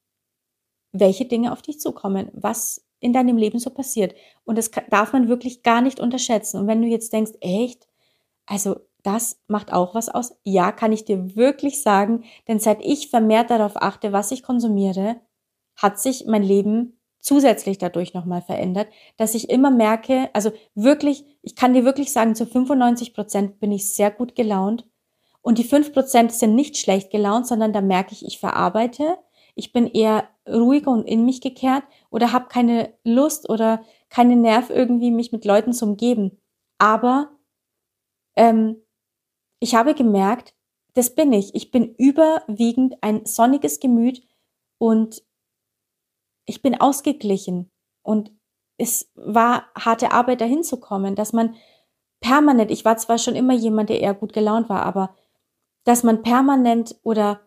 welche 0.93 1.27
Dinge 1.27 1.53
auf 1.53 1.63
dich 1.63 1.81
zukommen, 1.81 2.31
was 2.33 2.85
in 3.01 3.13
deinem 3.13 3.37
Leben 3.37 3.59
so 3.59 3.71
passiert. 3.71 4.15
Und 4.45 4.59
das 4.59 4.71
darf 4.91 5.13
man 5.13 5.29
wirklich 5.29 5.63
gar 5.63 5.81
nicht 5.81 6.01
unterschätzen. 6.01 6.59
Und 6.59 6.67
wenn 6.67 6.83
du 6.83 6.89
jetzt 6.89 7.13
denkst, 7.13 7.33
echt, 7.41 7.87
also 8.47 8.77
das 9.03 9.41
macht 9.47 9.73
auch 9.73 9.95
was 9.95 10.09
aus. 10.09 10.37
Ja, 10.43 10.73
kann 10.73 10.93
ich 10.93 11.05
dir 11.05 11.37
wirklich 11.37 11.83
sagen, 11.83 12.25
denn 12.49 12.59
seit 12.59 12.85
ich 12.85 13.09
vermehrt 13.11 13.51
darauf 13.51 13.77
achte, 13.77 14.13
was 14.13 14.33
ich 14.33 14.43
konsumiere, 14.43 15.21
hat 15.77 16.01
sich 16.01 16.27
mein 16.27 16.43
Leben 16.43 16.99
zusätzlich 17.21 17.79
dadurch 17.79 18.15
nochmal 18.15 18.43
verändert, 18.43 18.89
dass 19.17 19.35
ich 19.35 19.51
immer 19.51 19.71
merke, 19.71 20.31
also 20.33 20.51
wirklich, 20.75 21.25
ich 21.43 21.57
kann 21.57 21.75
dir 21.75 21.85
wirklich 21.85 22.13
sagen, 22.13 22.35
zu 22.35 22.47
95 22.47 23.15
Prozent 23.15 23.61
bin 23.61 23.73
ich 23.73 23.95
sehr 23.95 24.11
gut 24.11 24.35
gelaunt 24.35 24.87
und 25.43 25.59
die 25.59 25.65
5 25.65 25.93
Prozent 25.93 26.33
sind 26.33 26.55
nicht 26.55 26.77
schlecht 26.77 27.11
gelaunt, 27.11 27.47
sondern 27.47 27.73
da 27.73 27.81
merke 27.81 28.13
ich, 28.13 28.25
ich 28.25 28.39
verarbeite, 28.39 29.19
ich 29.55 29.73
bin 29.73 29.87
eher 29.87 30.29
ruhiger 30.49 30.91
und 30.91 31.05
in 31.05 31.25
mich 31.25 31.41
gekehrt 31.41 31.83
oder 32.11 32.33
habe 32.33 32.49
keine 32.49 32.95
Lust 33.05 33.49
oder 33.49 33.85
keine 34.09 34.37
Nerv 34.37 34.71
irgendwie, 34.71 35.11
mich 35.11 35.33
mit 35.33 35.45
Leuten 35.45 35.73
zu 35.73 35.85
umgeben. 35.85 36.39
Aber 36.79 37.31
ähm, 38.37 38.83
ich 39.61 39.75
habe 39.75 39.95
gemerkt, 39.95 40.55
das 40.95 41.15
bin 41.15 41.33
ich. 41.33 41.55
Ich 41.55 41.71
bin 41.71 41.95
überwiegend 41.95 42.97
ein 43.03 43.27
sonniges 43.27 43.81
Gemüt 43.81 44.23
und 44.79 45.23
ich 46.47 46.63
bin 46.63 46.81
ausgeglichen. 46.81 47.71
Und 48.03 48.33
es 48.79 49.11
war 49.15 49.67
harte 49.77 50.13
Arbeit, 50.13 50.41
dahin 50.41 50.63
zu 50.63 50.79
kommen, 50.79 51.15
dass 51.15 51.33
man 51.33 51.57
permanent, 52.21 52.71
ich 52.71 52.85
war 52.85 52.97
zwar 52.97 53.19
schon 53.19 53.35
immer 53.35 53.55
jemand, 53.55 53.91
der 53.91 54.01
eher 54.01 54.15
gut 54.15 54.33
gelaunt 54.33 54.69
war, 54.69 54.83
aber 54.85 55.15
dass 55.85 56.03
man 56.03 56.23
permanent 56.23 56.97
oder 57.03 57.41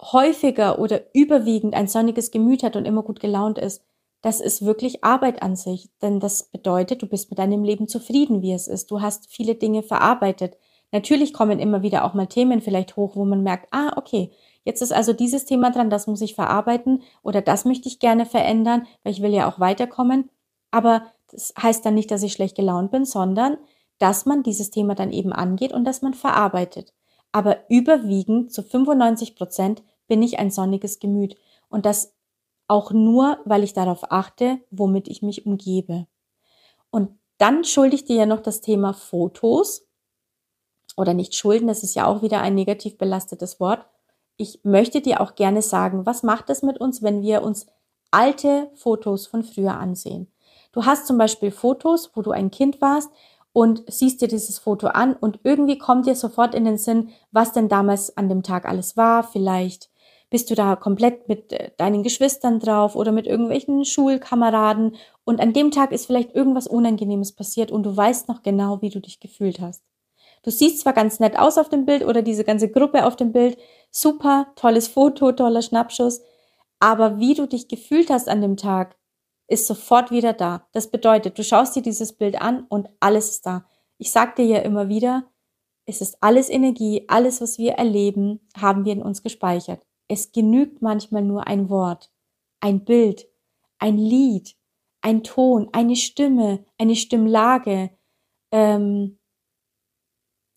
häufiger 0.00 0.78
oder 0.78 1.02
überwiegend 1.14 1.74
ein 1.74 1.88
sonniges 1.88 2.30
Gemüt 2.30 2.62
hat 2.62 2.76
und 2.76 2.84
immer 2.84 3.02
gut 3.02 3.20
gelaunt 3.20 3.58
ist, 3.58 3.82
das 4.20 4.40
ist 4.40 4.64
wirklich 4.64 5.04
Arbeit 5.04 5.42
an 5.42 5.56
sich. 5.56 5.90
Denn 6.02 6.20
das 6.20 6.44
bedeutet, 6.44 7.02
du 7.02 7.06
bist 7.06 7.30
mit 7.30 7.38
deinem 7.38 7.62
Leben 7.62 7.88
zufrieden, 7.88 8.42
wie 8.42 8.52
es 8.52 8.66
ist. 8.66 8.90
Du 8.90 9.00
hast 9.00 9.30
viele 9.30 9.54
Dinge 9.54 9.82
verarbeitet. 9.82 10.56
Natürlich 10.90 11.32
kommen 11.32 11.58
immer 11.58 11.82
wieder 11.82 12.04
auch 12.04 12.14
mal 12.14 12.26
Themen 12.26 12.60
vielleicht 12.60 12.96
hoch, 12.96 13.14
wo 13.14 13.24
man 13.24 13.42
merkt, 13.42 13.68
ah, 13.72 13.92
okay, 13.96 14.30
jetzt 14.64 14.82
ist 14.82 14.92
also 14.92 15.12
dieses 15.12 15.44
Thema 15.44 15.70
dran, 15.70 15.90
das 15.90 16.06
muss 16.06 16.20
ich 16.20 16.34
verarbeiten 16.34 17.02
oder 17.22 17.42
das 17.42 17.64
möchte 17.64 17.88
ich 17.88 17.98
gerne 17.98 18.26
verändern, 18.26 18.86
weil 19.02 19.12
ich 19.12 19.22
will 19.22 19.34
ja 19.34 19.48
auch 19.48 19.60
weiterkommen. 19.60 20.30
Aber 20.70 21.02
das 21.30 21.52
heißt 21.60 21.84
dann 21.84 21.94
nicht, 21.94 22.10
dass 22.10 22.22
ich 22.22 22.32
schlecht 22.32 22.56
gelaunt 22.56 22.90
bin, 22.90 23.04
sondern 23.04 23.58
dass 23.98 24.26
man 24.26 24.42
dieses 24.42 24.70
Thema 24.70 24.94
dann 24.94 25.12
eben 25.12 25.32
angeht 25.32 25.72
und 25.72 25.84
dass 25.84 26.02
man 26.02 26.14
verarbeitet 26.14 26.94
aber 27.32 27.58
überwiegend 27.68 28.52
zu 28.52 28.62
95 28.62 29.36
Prozent 29.36 29.82
bin 30.06 30.22
ich 30.22 30.38
ein 30.38 30.50
sonniges 30.50 30.98
Gemüt. 30.98 31.36
Und 31.68 31.86
das 31.86 32.14
auch 32.66 32.90
nur, 32.90 33.38
weil 33.44 33.64
ich 33.64 33.72
darauf 33.72 34.10
achte, 34.10 34.60
womit 34.70 35.08
ich 35.08 35.22
mich 35.22 35.46
umgebe. 35.46 36.06
Und 36.90 37.10
dann 37.38 37.64
schulde 37.64 37.96
ich 37.96 38.04
dir 38.04 38.16
ja 38.16 38.26
noch 38.26 38.40
das 38.40 38.60
Thema 38.60 38.92
Fotos. 38.92 39.86
Oder 40.96 41.14
nicht 41.14 41.34
schulden, 41.34 41.68
das 41.68 41.82
ist 41.82 41.94
ja 41.94 42.06
auch 42.06 42.22
wieder 42.22 42.40
ein 42.40 42.54
negativ 42.54 42.98
belastetes 42.98 43.60
Wort. 43.60 43.86
Ich 44.36 44.60
möchte 44.64 45.00
dir 45.00 45.20
auch 45.20 45.34
gerne 45.34 45.62
sagen, 45.62 46.06
was 46.06 46.22
macht 46.22 46.50
es 46.50 46.62
mit 46.62 46.78
uns, 46.78 47.02
wenn 47.02 47.22
wir 47.22 47.42
uns 47.42 47.66
alte 48.10 48.70
Fotos 48.74 49.26
von 49.26 49.44
früher 49.44 49.78
ansehen? 49.78 50.32
Du 50.72 50.84
hast 50.84 51.06
zum 51.06 51.18
Beispiel 51.18 51.50
Fotos, 51.50 52.10
wo 52.14 52.22
du 52.22 52.30
ein 52.30 52.50
Kind 52.50 52.80
warst 52.80 53.10
und 53.58 53.82
siehst 53.88 54.22
dir 54.22 54.28
dieses 54.28 54.60
Foto 54.60 54.86
an 54.86 55.14
und 55.14 55.40
irgendwie 55.42 55.78
kommt 55.78 56.06
dir 56.06 56.14
sofort 56.14 56.54
in 56.54 56.64
den 56.64 56.78
Sinn, 56.78 57.08
was 57.32 57.50
denn 57.50 57.68
damals 57.68 58.16
an 58.16 58.28
dem 58.28 58.44
Tag 58.44 58.64
alles 58.68 58.96
war. 58.96 59.24
Vielleicht 59.24 59.90
bist 60.30 60.48
du 60.48 60.54
da 60.54 60.76
komplett 60.76 61.28
mit 61.28 61.52
äh, 61.52 61.72
deinen 61.76 62.04
Geschwistern 62.04 62.60
drauf 62.60 62.94
oder 62.94 63.10
mit 63.10 63.26
irgendwelchen 63.26 63.84
Schulkameraden 63.84 64.94
und 65.24 65.40
an 65.40 65.52
dem 65.54 65.72
Tag 65.72 65.90
ist 65.90 66.06
vielleicht 66.06 66.36
irgendwas 66.36 66.68
Unangenehmes 66.68 67.32
passiert 67.32 67.72
und 67.72 67.82
du 67.82 67.96
weißt 67.96 68.28
noch 68.28 68.44
genau, 68.44 68.80
wie 68.80 68.90
du 68.90 69.00
dich 69.00 69.18
gefühlt 69.18 69.58
hast. 69.58 69.82
Du 70.44 70.52
siehst 70.52 70.78
zwar 70.78 70.92
ganz 70.92 71.18
nett 71.18 71.36
aus 71.36 71.58
auf 71.58 71.68
dem 71.68 71.84
Bild 71.84 72.04
oder 72.04 72.22
diese 72.22 72.44
ganze 72.44 72.70
Gruppe 72.70 73.04
auf 73.04 73.16
dem 73.16 73.32
Bild, 73.32 73.58
super, 73.90 74.52
tolles 74.54 74.86
Foto, 74.86 75.32
toller 75.32 75.62
Schnappschuss, 75.62 76.22
aber 76.78 77.18
wie 77.18 77.34
du 77.34 77.48
dich 77.48 77.66
gefühlt 77.66 78.08
hast 78.08 78.28
an 78.28 78.40
dem 78.40 78.56
Tag, 78.56 78.94
ist 79.48 79.66
sofort 79.66 80.10
wieder 80.10 80.34
da. 80.34 80.68
Das 80.72 80.90
bedeutet, 80.90 81.38
du 81.38 81.42
schaust 81.42 81.74
dir 81.74 81.82
dieses 81.82 82.12
Bild 82.12 82.40
an 82.40 82.66
und 82.68 82.88
alles 83.00 83.30
ist 83.30 83.46
da. 83.46 83.66
Ich 83.96 84.12
sag 84.12 84.36
dir 84.36 84.44
ja 84.44 84.58
immer 84.58 84.88
wieder, 84.88 85.24
es 85.86 86.02
ist 86.02 86.18
alles 86.20 86.50
Energie, 86.50 87.06
alles, 87.08 87.40
was 87.40 87.58
wir 87.58 87.72
erleben, 87.72 88.40
haben 88.56 88.84
wir 88.84 88.92
in 88.92 89.02
uns 89.02 89.22
gespeichert. 89.22 89.82
Es 90.06 90.32
genügt 90.32 90.82
manchmal 90.82 91.22
nur 91.22 91.46
ein 91.46 91.70
Wort, 91.70 92.10
ein 92.60 92.84
Bild, 92.84 93.26
ein 93.78 93.96
Lied, 93.96 94.54
ein 95.00 95.22
Ton, 95.22 95.70
eine 95.72 95.96
Stimme, 95.96 96.64
eine 96.76 96.94
Stimmlage. 96.94 97.90
Ähm, 98.52 99.18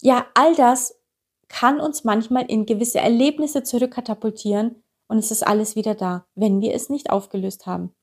ja, 0.01 0.27
all 0.33 0.55
das 0.55 0.99
kann 1.47 1.79
uns 1.79 2.03
manchmal 2.03 2.45
in 2.49 2.65
gewisse 2.65 2.99
Erlebnisse 2.99 3.63
zurückkatapultieren 3.63 4.83
und 5.07 5.17
es 5.17 5.31
ist 5.31 5.45
alles 5.45 5.75
wieder 5.75 5.95
da, 5.95 6.25
wenn 6.35 6.61
wir 6.61 6.73
es 6.73 6.89
nicht 6.89 7.09
aufgelöst 7.09 7.65
haben. 7.65 7.93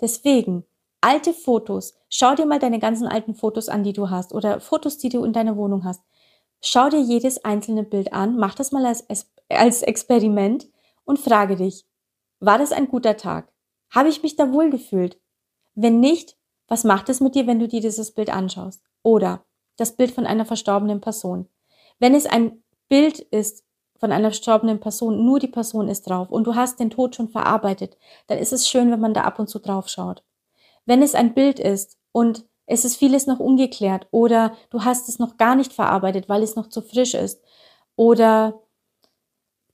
Deswegen, 0.00 0.64
alte 1.00 1.32
Fotos, 1.32 1.94
schau 2.08 2.34
dir 2.34 2.46
mal 2.46 2.58
deine 2.58 2.78
ganzen 2.78 3.06
alten 3.06 3.34
Fotos 3.34 3.68
an, 3.68 3.84
die 3.84 3.92
du 3.92 4.10
hast 4.10 4.32
oder 4.32 4.60
Fotos, 4.60 4.98
die 4.98 5.08
du 5.08 5.24
in 5.24 5.32
deiner 5.32 5.56
Wohnung 5.56 5.84
hast. 5.84 6.02
Schau 6.62 6.88
dir 6.88 7.00
jedes 7.00 7.44
einzelne 7.44 7.82
Bild 7.82 8.12
an, 8.12 8.36
mach 8.36 8.54
das 8.54 8.72
mal 8.72 8.84
als, 8.84 9.06
als 9.48 9.82
Experiment 9.82 10.68
und 11.04 11.18
frage 11.18 11.56
dich, 11.56 11.86
war 12.40 12.58
das 12.58 12.72
ein 12.72 12.88
guter 12.88 13.16
Tag? 13.16 13.52
Habe 13.90 14.08
ich 14.08 14.22
mich 14.22 14.36
da 14.36 14.52
wohl 14.52 14.70
gefühlt? 14.70 15.20
Wenn 15.74 16.00
nicht, 16.00 16.36
was 16.68 16.84
macht 16.84 17.08
es 17.08 17.20
mit 17.20 17.34
dir, 17.34 17.46
wenn 17.46 17.60
du 17.60 17.68
dir 17.68 17.80
dieses 17.80 18.12
Bild 18.12 18.30
anschaust? 18.30 18.82
Oder 19.02 19.44
das 19.76 19.96
Bild 19.96 20.10
von 20.10 20.26
einer 20.26 20.44
verstorbenen 20.44 21.00
Person. 21.00 21.48
Wenn 21.98 22.14
es 22.14 22.26
ein 22.26 22.62
Bild 22.88 23.20
ist, 23.20 23.64
von 23.98 24.12
einer 24.12 24.30
verstorbenen 24.30 24.80
Person, 24.80 25.24
nur 25.24 25.38
die 25.38 25.48
Person 25.48 25.88
ist 25.88 26.08
drauf 26.08 26.30
und 26.30 26.46
du 26.46 26.54
hast 26.54 26.80
den 26.80 26.90
Tod 26.90 27.14
schon 27.14 27.28
verarbeitet, 27.28 27.96
dann 28.26 28.38
ist 28.38 28.52
es 28.52 28.68
schön, 28.68 28.90
wenn 28.90 29.00
man 29.00 29.14
da 29.14 29.22
ab 29.22 29.38
und 29.38 29.48
zu 29.48 29.58
drauf 29.58 29.88
schaut. 29.88 30.22
Wenn 30.84 31.02
es 31.02 31.14
ein 31.14 31.34
Bild 31.34 31.58
ist 31.58 31.96
und 32.12 32.44
es 32.66 32.84
ist 32.84 32.96
vieles 32.96 33.26
noch 33.26 33.38
ungeklärt 33.38 34.06
oder 34.10 34.52
du 34.70 34.84
hast 34.84 35.08
es 35.08 35.18
noch 35.18 35.36
gar 35.36 35.54
nicht 35.54 35.72
verarbeitet, 35.72 36.28
weil 36.28 36.42
es 36.42 36.56
noch 36.56 36.68
zu 36.68 36.82
frisch 36.82 37.14
ist 37.14 37.42
oder 37.94 38.60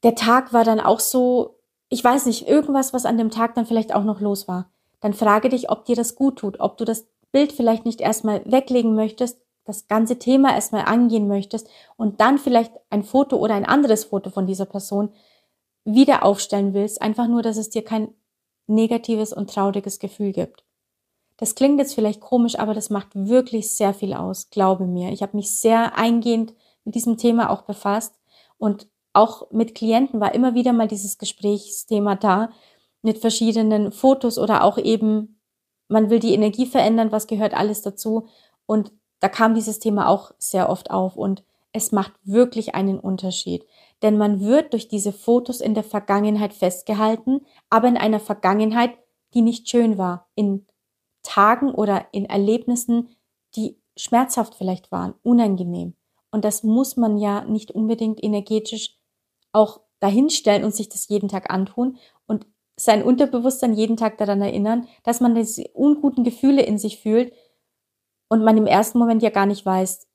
der 0.02 0.14
Tag 0.14 0.52
war 0.52 0.64
dann 0.64 0.80
auch 0.80 1.00
so, 1.00 1.58
ich 1.88 2.02
weiß 2.02 2.26
nicht, 2.26 2.48
irgendwas, 2.48 2.92
was 2.92 3.06
an 3.06 3.18
dem 3.18 3.30
Tag 3.30 3.54
dann 3.54 3.66
vielleicht 3.66 3.94
auch 3.94 4.04
noch 4.04 4.20
los 4.20 4.48
war, 4.48 4.70
dann 5.00 5.14
frage 5.14 5.48
dich, 5.48 5.70
ob 5.70 5.85
dir 5.85 5.96
das 5.96 6.14
gut 6.14 6.37
tut, 6.38 6.61
ob 6.61 6.76
du 6.76 6.85
das 6.85 7.06
Bild 7.32 7.52
vielleicht 7.52 7.85
nicht 7.85 8.00
erstmal 8.00 8.42
weglegen 8.44 8.94
möchtest 8.94 9.38
das 9.64 9.88
ganze 9.88 10.18
Thema 10.18 10.55
erstmal 10.55 10.85
angehen 10.85 11.29
möchtest 11.29 11.68
und 11.96 12.20
dann 12.20 12.38
vielleicht 12.38 12.72
ein 12.90 13.05
Foto 13.05 13.37
oder 13.37 13.55
ein 13.55 13.64
anderes 13.64 14.05
Foto 14.05 14.31
von 14.31 14.46
dieser 14.46 14.66
Person 14.66 15.12
wieder 15.85 16.25
aufstellen 16.25 16.75
willst, 16.75 17.01
einfach 17.03 17.29
nur, 17.29 17.42
dass 17.42 17.57
es 17.57 17.70
dir 17.70 17.85
kein 17.85 18.14
negatives 18.66 19.33
und 19.33 19.51
trauriges 19.51 19.98
Gefühl 19.98 20.33
gibt. 20.33 20.64
Das 21.37 21.55
klingt 21.55 21.79
jetzt 21.79 21.94
vielleicht 21.94 22.20
komisch, 22.20 22.59
aber 22.59 22.75
das 22.75 22.90
macht 22.90 23.09
wirklich 23.14 23.75
sehr 23.75 23.94
viel 23.94 24.14
aus, 24.14 24.51
glaube 24.51 24.87
mir. 24.87 25.11
Ich 25.11 25.22
habe 25.22 25.37
mich 25.37 25.59
sehr 25.59 25.96
eingehend 25.96 26.55
mit 26.85 26.94
diesem 26.94 27.16
Thema 27.16 27.51
auch 27.51 27.62
befasst 27.62 28.14
und 28.59 28.88
auch 29.12 29.51
mit 29.51 29.75
Klienten 29.75 30.20
war 30.20 30.35
immer 30.35 30.55
wieder 30.55 30.72
mal 30.72 30.88
dieses 30.88 31.18
Gesprächsthema 31.18 32.16
da 32.16 32.51
mit 33.03 33.18
verschiedenen 33.18 33.92
Fotos 33.92 34.38
oder 34.38 34.64
auch 34.64 34.79
eben, 34.79 35.40
man 35.88 36.11
will 36.11 36.18
die 36.18 36.35
Energie 36.35 36.66
verändern, 36.66 37.12
was 37.12 37.27
gehört 37.27 37.55
alles 37.55 37.83
dazu 37.83 38.29
und 38.66 38.92
da 39.22 39.28
kam 39.28 39.54
dieses 39.54 39.78
Thema 39.78 40.08
auch 40.08 40.32
sehr 40.38 40.68
oft 40.68 40.90
auf 40.90 41.16
und 41.16 41.44
es 41.72 41.92
macht 41.92 42.12
wirklich 42.24 42.74
einen 42.74 42.98
Unterschied. 42.98 43.64
Denn 44.02 44.18
man 44.18 44.40
wird 44.40 44.72
durch 44.72 44.88
diese 44.88 45.12
Fotos 45.12 45.61
in 45.61 45.74
der 45.74 45.85
Vergangenheit 45.85 46.52
festgehalten, 46.52 47.46
aber 47.70 47.87
in 47.87 47.96
einer 47.96 48.18
Vergangenheit, 48.18 48.90
die 49.32 49.42
nicht 49.42 49.68
schön 49.68 49.96
war, 49.96 50.28
in 50.35 50.66
Tagen 51.22 51.70
oder 51.72 52.06
in 52.11 52.24
Erlebnissen, 52.24 53.11
die 53.54 53.78
schmerzhaft 53.96 54.56
vielleicht 54.56 54.90
waren, 54.90 55.14
unangenehm. 55.22 55.94
Und 56.32 56.44
das 56.44 56.64
muss 56.64 56.96
man 56.96 57.16
ja 57.16 57.44
nicht 57.44 57.70
unbedingt 57.70 58.22
energetisch 58.24 58.98
auch 59.52 59.82
dahinstellen 60.00 60.64
und 60.64 60.74
sich 60.74 60.88
das 60.88 61.08
jeden 61.08 61.28
Tag 61.28 61.48
antun 61.52 61.96
und 62.26 62.48
sein 62.74 63.04
Unterbewusstsein 63.04 63.74
jeden 63.74 63.96
Tag 63.96 64.18
daran 64.18 64.42
erinnern, 64.42 64.88
dass 65.04 65.20
man 65.20 65.37
diese 65.37 65.68
unguten 65.74 66.24
Gefühle 66.24 66.62
in 66.62 66.76
sich 66.76 66.98
fühlt, 66.98 67.32
und 68.32 68.44
man 68.44 68.56
im 68.56 68.66
ersten 68.66 68.98
Moment 68.98 69.22
ja 69.22 69.28
gar 69.28 69.44
nicht 69.44 69.66
weiß, 69.66 70.08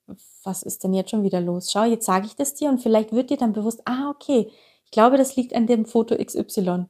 was 0.43 0.63
ist 0.63 0.83
denn 0.83 0.95
jetzt 0.95 1.11
schon 1.11 1.21
wieder 1.21 1.39
los? 1.39 1.71
Schau, 1.71 1.83
jetzt 1.83 2.07
sage 2.07 2.25
ich 2.25 2.35
das 2.35 2.55
dir 2.55 2.67
und 2.67 2.81
vielleicht 2.81 3.13
wird 3.13 3.29
dir 3.29 3.37
dann 3.37 3.53
bewusst, 3.53 3.83
ah, 3.85 4.09
okay, 4.09 4.49
ich 4.85 4.89
glaube, 4.89 5.17
das 5.17 5.35
liegt 5.35 5.53
an 5.53 5.67
dem 5.67 5.85
Foto 5.85 6.15
XY. 6.15 6.85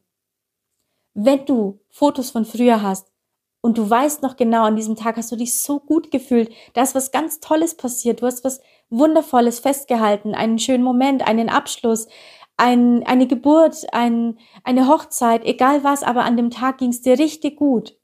Wenn 1.12 1.44
du 1.44 1.80
Fotos 1.90 2.30
von 2.30 2.46
früher 2.46 2.80
hast 2.80 3.12
und 3.60 3.76
du 3.76 3.90
weißt 3.90 4.22
noch 4.22 4.36
genau, 4.36 4.62
an 4.62 4.76
diesem 4.76 4.96
Tag 4.96 5.18
hast 5.18 5.30
du 5.30 5.36
dich 5.36 5.60
so 5.60 5.80
gut 5.80 6.10
gefühlt, 6.10 6.50
da 6.72 6.80
ist 6.80 6.94
was 6.94 7.10
ganz 7.10 7.40
Tolles 7.40 7.76
passiert, 7.76 8.22
du 8.22 8.26
hast 8.26 8.42
was 8.42 8.62
Wundervolles 8.88 9.60
festgehalten, 9.60 10.34
einen 10.34 10.58
schönen 10.58 10.82
Moment, 10.82 11.28
einen 11.28 11.50
Abschluss, 11.50 12.08
ein, 12.56 13.02
eine 13.06 13.26
Geburt, 13.26 13.86
ein, 13.92 14.38
eine 14.64 14.88
Hochzeit, 14.88 15.44
egal 15.44 15.84
was, 15.84 16.02
aber 16.02 16.24
an 16.24 16.38
dem 16.38 16.48
Tag 16.48 16.78
ging 16.78 16.88
es 16.88 17.02
dir 17.02 17.18
richtig 17.18 17.56
gut 17.56 17.97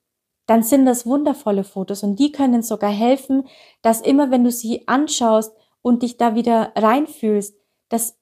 dann 0.46 0.62
sind 0.62 0.86
das 0.86 1.06
wundervolle 1.06 1.64
Fotos 1.64 2.02
und 2.02 2.18
die 2.18 2.32
können 2.32 2.62
sogar 2.62 2.90
helfen, 2.90 3.46
dass 3.82 4.00
immer 4.00 4.30
wenn 4.30 4.44
du 4.44 4.50
sie 4.50 4.86
anschaust 4.86 5.54
und 5.82 6.02
dich 6.02 6.16
da 6.16 6.34
wieder 6.34 6.72
reinfühlst, 6.76 7.56
das 7.88 8.16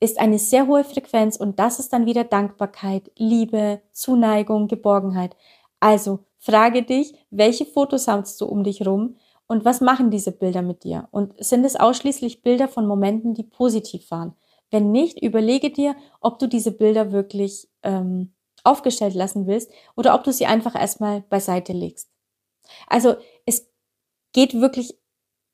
ist 0.00 0.18
eine 0.18 0.38
sehr 0.38 0.66
hohe 0.66 0.84
Frequenz 0.84 1.36
und 1.36 1.58
das 1.58 1.78
ist 1.78 1.92
dann 1.92 2.06
wieder 2.06 2.24
Dankbarkeit, 2.24 3.10
Liebe, 3.16 3.80
Zuneigung, 3.92 4.66
Geborgenheit. 4.66 5.36
Also 5.78 6.20
frage 6.38 6.82
dich, 6.82 7.14
welche 7.30 7.64
Fotos 7.64 8.08
hast 8.08 8.40
du 8.40 8.46
um 8.46 8.64
dich 8.64 8.84
rum 8.86 9.16
und 9.46 9.64
was 9.64 9.80
machen 9.80 10.10
diese 10.10 10.32
Bilder 10.32 10.62
mit 10.62 10.84
dir? 10.84 11.08
Und 11.12 11.32
sind 11.44 11.64
es 11.64 11.76
ausschließlich 11.76 12.42
Bilder 12.42 12.68
von 12.68 12.86
Momenten, 12.86 13.34
die 13.34 13.44
positiv 13.44 14.10
waren? 14.10 14.34
Wenn 14.70 14.90
nicht, 14.90 15.22
überlege 15.22 15.70
dir, 15.70 15.94
ob 16.20 16.38
du 16.38 16.48
diese 16.48 16.72
Bilder 16.72 17.12
wirklich 17.12 17.68
ähm, 17.82 18.32
aufgestellt 18.64 19.14
lassen 19.14 19.46
willst 19.46 19.70
oder 19.96 20.14
ob 20.14 20.24
du 20.24 20.32
sie 20.32 20.46
einfach 20.46 20.74
erstmal 20.74 21.22
beiseite 21.22 21.72
legst. 21.72 22.08
Also 22.88 23.16
es 23.46 23.68
geht 24.32 24.54
wirklich 24.54 24.96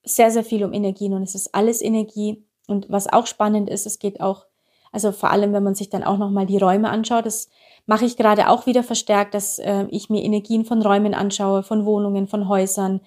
sehr, 0.05 0.31
sehr 0.31 0.45
viel 0.45 0.65
um 0.65 0.73
Energien 0.73 1.13
und 1.13 1.23
es 1.23 1.35
ist 1.35 1.55
alles 1.55 1.83
Energie. 1.83 2.45
Und 2.67 2.91
was 2.91 3.11
auch 3.11 3.27
spannend 3.27 3.71
ist, 3.71 3.87
es 3.87 3.99
geht 3.99 4.21
auch, 4.21 4.47
also 4.93 5.13
vor 5.13 5.31
allem, 5.31 5.53
wenn 5.53 5.63
man 5.63 5.75
sich 5.75 5.91
dann 5.91 6.05
auch 6.05 6.19
nochmal 6.19 6.47
die 6.47 6.59
Räume 6.59 6.91
anschaut, 6.91 7.27
das 7.27 7.49
mache 7.87 8.05
ich 8.05 8.17
gerade 8.17 8.49
auch 8.49 8.67
wieder 8.67 8.83
verstärkt, 8.83 9.35
dass 9.35 9.59
äh, 9.59 9.87
ich 9.91 10.11
mir 10.11 10.23
Energien 10.23 10.65
von 10.65 10.83
Räumen 10.83 11.15
anschaue, 11.15 11.63
von 11.63 11.85
Wohnungen, 11.87 12.29
von 12.29 12.49
Häusern. 12.49 13.01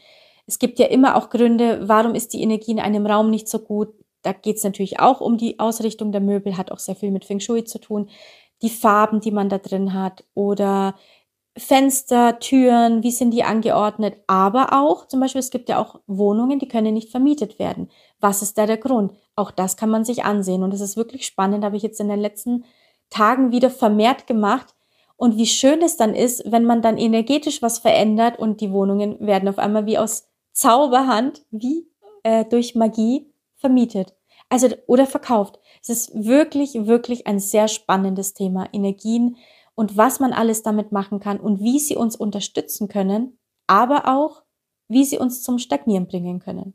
Es 0.48 0.60
gibt 0.60 0.80
ja 0.80 0.88
immer 0.88 1.16
auch 1.16 1.30
Gründe, 1.30 1.88
warum 1.88 2.16
ist 2.16 2.34
die 2.34 2.42
Energie 2.42 2.72
in 2.72 2.80
einem 2.80 3.06
Raum 3.06 3.30
nicht 3.30 3.48
so 3.48 3.60
gut. 3.60 3.94
Da 4.24 4.34
geht 4.34 4.58
es 4.58 4.64
natürlich 4.64 5.00
auch 5.00 5.22
um 5.22 5.38
die 5.38 5.60
Ausrichtung 5.60 6.12
der 6.12 6.22
Möbel, 6.22 6.58
hat 6.58 6.72
auch 6.72 6.80
sehr 6.80 6.96
viel 6.96 7.12
mit 7.12 7.26
Feng 7.26 7.40
Shui 7.40 7.64
zu 7.64 7.80
tun 7.80 8.10
die 8.62 8.70
Farben, 8.70 9.20
die 9.22 9.32
man 9.32 9.50
da 9.50 9.58
drin 9.58 9.94
hat 9.94 10.24
oder 10.34 10.96
Fenster, 11.58 12.40
Türen, 12.40 13.04
wie 13.04 13.12
sind 13.12 13.32
die 13.32 13.44
angeordnet, 13.44 14.16
aber 14.28 14.72
auch 14.72 15.08
zum 15.08 15.20
Beispiel, 15.20 15.40
es 15.40 15.50
gibt 15.50 15.68
ja 15.68 15.80
auch 15.80 16.00
Wohnungen, 16.08 16.60
die 16.60 16.68
können 16.70 16.94
nicht 16.94 17.10
vermietet 17.10 17.60
werden. 17.60 17.90
Was 18.22 18.42
ist 18.42 18.58
da 18.58 18.66
der 18.66 18.78
Grund? 18.78 19.14
Auch 19.36 19.52
das 19.52 19.76
kann 19.76 19.90
man 19.90 20.06
sich 20.06 20.24
ansehen 20.24 20.64
und 20.64 20.74
es 20.74 20.80
ist 20.80 20.96
wirklich 20.96 21.26
spannend, 21.26 21.66
habe 21.66 21.76
ich 21.76 21.84
jetzt 21.84 22.00
in 22.00 22.08
den 22.08 22.22
letzten 22.22 22.64
Tagen 23.10 23.52
wieder 23.52 23.70
vermehrt 23.70 24.28
gemacht 24.28 24.74
und 25.18 25.38
wie 25.38 25.46
schön 25.46 25.82
es 25.82 25.98
dann 25.98 26.16
ist, 26.16 26.50
wenn 26.50 26.64
man 26.64 26.82
dann 26.82 26.98
energetisch 26.98 27.62
was 27.62 27.80
verändert 27.80 28.40
und 28.40 28.62
die 28.62 28.72
Wohnungen 28.72 29.20
werden 29.20 29.50
auf 29.50 29.60
einmal 29.60 29.86
wie 29.86 29.98
aus 29.98 30.28
Zauberhand, 30.54 31.46
wie 31.52 31.86
äh, 32.24 32.46
durch 32.46 32.76
Magie 32.76 33.32
vermietet. 33.56 34.16
Also 34.50 34.70
oder 34.88 35.06
verkauft. 35.06 35.60
Es 35.82 35.90
ist 35.90 36.12
wirklich, 36.14 36.74
wirklich 36.86 37.28
ein 37.28 37.40
sehr 37.40 37.68
spannendes 37.68 38.34
Thema, 38.34 38.68
Energien 38.72 39.38
und 39.74 39.98
was 39.98 40.20
man 40.20 40.32
alles 40.32 40.64
damit 40.64 40.92
machen 40.92 41.20
kann 41.20 41.40
und 41.40 41.60
wie 41.60 41.80
sie 41.80 41.96
uns 41.96 42.16
unterstützen 42.16 42.88
können, 42.88 43.38
aber 43.68 44.08
auch, 44.08 44.44
wie 44.88 45.06
sie 45.06 45.18
uns 45.18 45.42
zum 45.42 45.58
Stagnieren 45.58 46.08
bringen 46.08 46.40
können. 46.40 46.74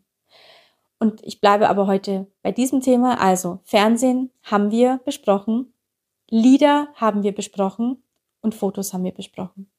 Und 0.99 1.23
ich 1.23 1.41
bleibe 1.41 1.69
aber 1.69 1.87
heute 1.87 2.27
bei 2.43 2.53
diesem 2.53 2.81
Thema. 2.81 3.21
Also 3.21 3.61
Fernsehen 3.65 4.31
haben 4.43 4.71
wir 4.71 5.01
besprochen, 5.05 5.73
Lieder 6.29 6.89
haben 6.95 7.23
wir 7.23 7.35
besprochen 7.35 8.03
und 8.41 8.55
Fotos 8.55 8.93
haben 8.93 9.05
wir 9.05 9.13
besprochen. 9.13 9.71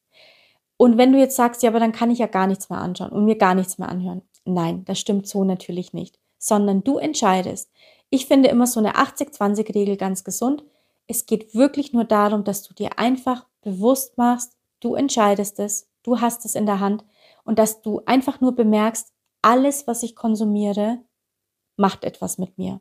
Und 0.76 0.96
wenn 0.96 1.12
du 1.12 1.18
jetzt 1.18 1.36
sagst, 1.36 1.62
ja, 1.62 1.70
aber 1.70 1.80
dann 1.80 1.92
kann 1.92 2.10
ich 2.10 2.20
ja 2.20 2.28
gar 2.28 2.46
nichts 2.46 2.70
mehr 2.70 2.80
anschauen 2.80 3.10
und 3.10 3.24
mir 3.24 3.36
gar 3.36 3.54
nichts 3.54 3.78
mehr 3.78 3.88
anhören. 3.88 4.22
Nein, 4.44 4.84
das 4.84 5.00
stimmt 5.00 5.26
so 5.26 5.44
natürlich 5.44 5.92
nicht, 5.92 6.18
sondern 6.38 6.84
du 6.84 6.98
entscheidest. 6.98 7.70
Ich 8.10 8.26
finde 8.26 8.48
immer 8.48 8.66
so 8.66 8.80
eine 8.80 8.94
80-20-Regel 8.94 9.96
ganz 9.96 10.24
gesund. 10.24 10.64
Es 11.06 11.26
geht 11.26 11.54
wirklich 11.54 11.92
nur 11.92 12.04
darum, 12.04 12.44
dass 12.44 12.62
du 12.62 12.74
dir 12.74 12.98
einfach 12.98 13.46
bewusst 13.62 14.18
machst, 14.18 14.56
du 14.80 14.94
entscheidest 14.94 15.58
es, 15.58 15.90
du 16.02 16.20
hast 16.20 16.44
es 16.44 16.54
in 16.54 16.66
der 16.66 16.80
Hand 16.80 17.04
und 17.44 17.58
dass 17.58 17.82
du 17.82 18.02
einfach 18.06 18.40
nur 18.40 18.54
bemerkst, 18.54 19.12
alles, 19.42 19.86
was 19.86 20.02
ich 20.02 20.16
konsumiere, 20.16 21.02
macht 21.76 22.04
etwas 22.04 22.38
mit 22.38 22.58
mir. 22.58 22.80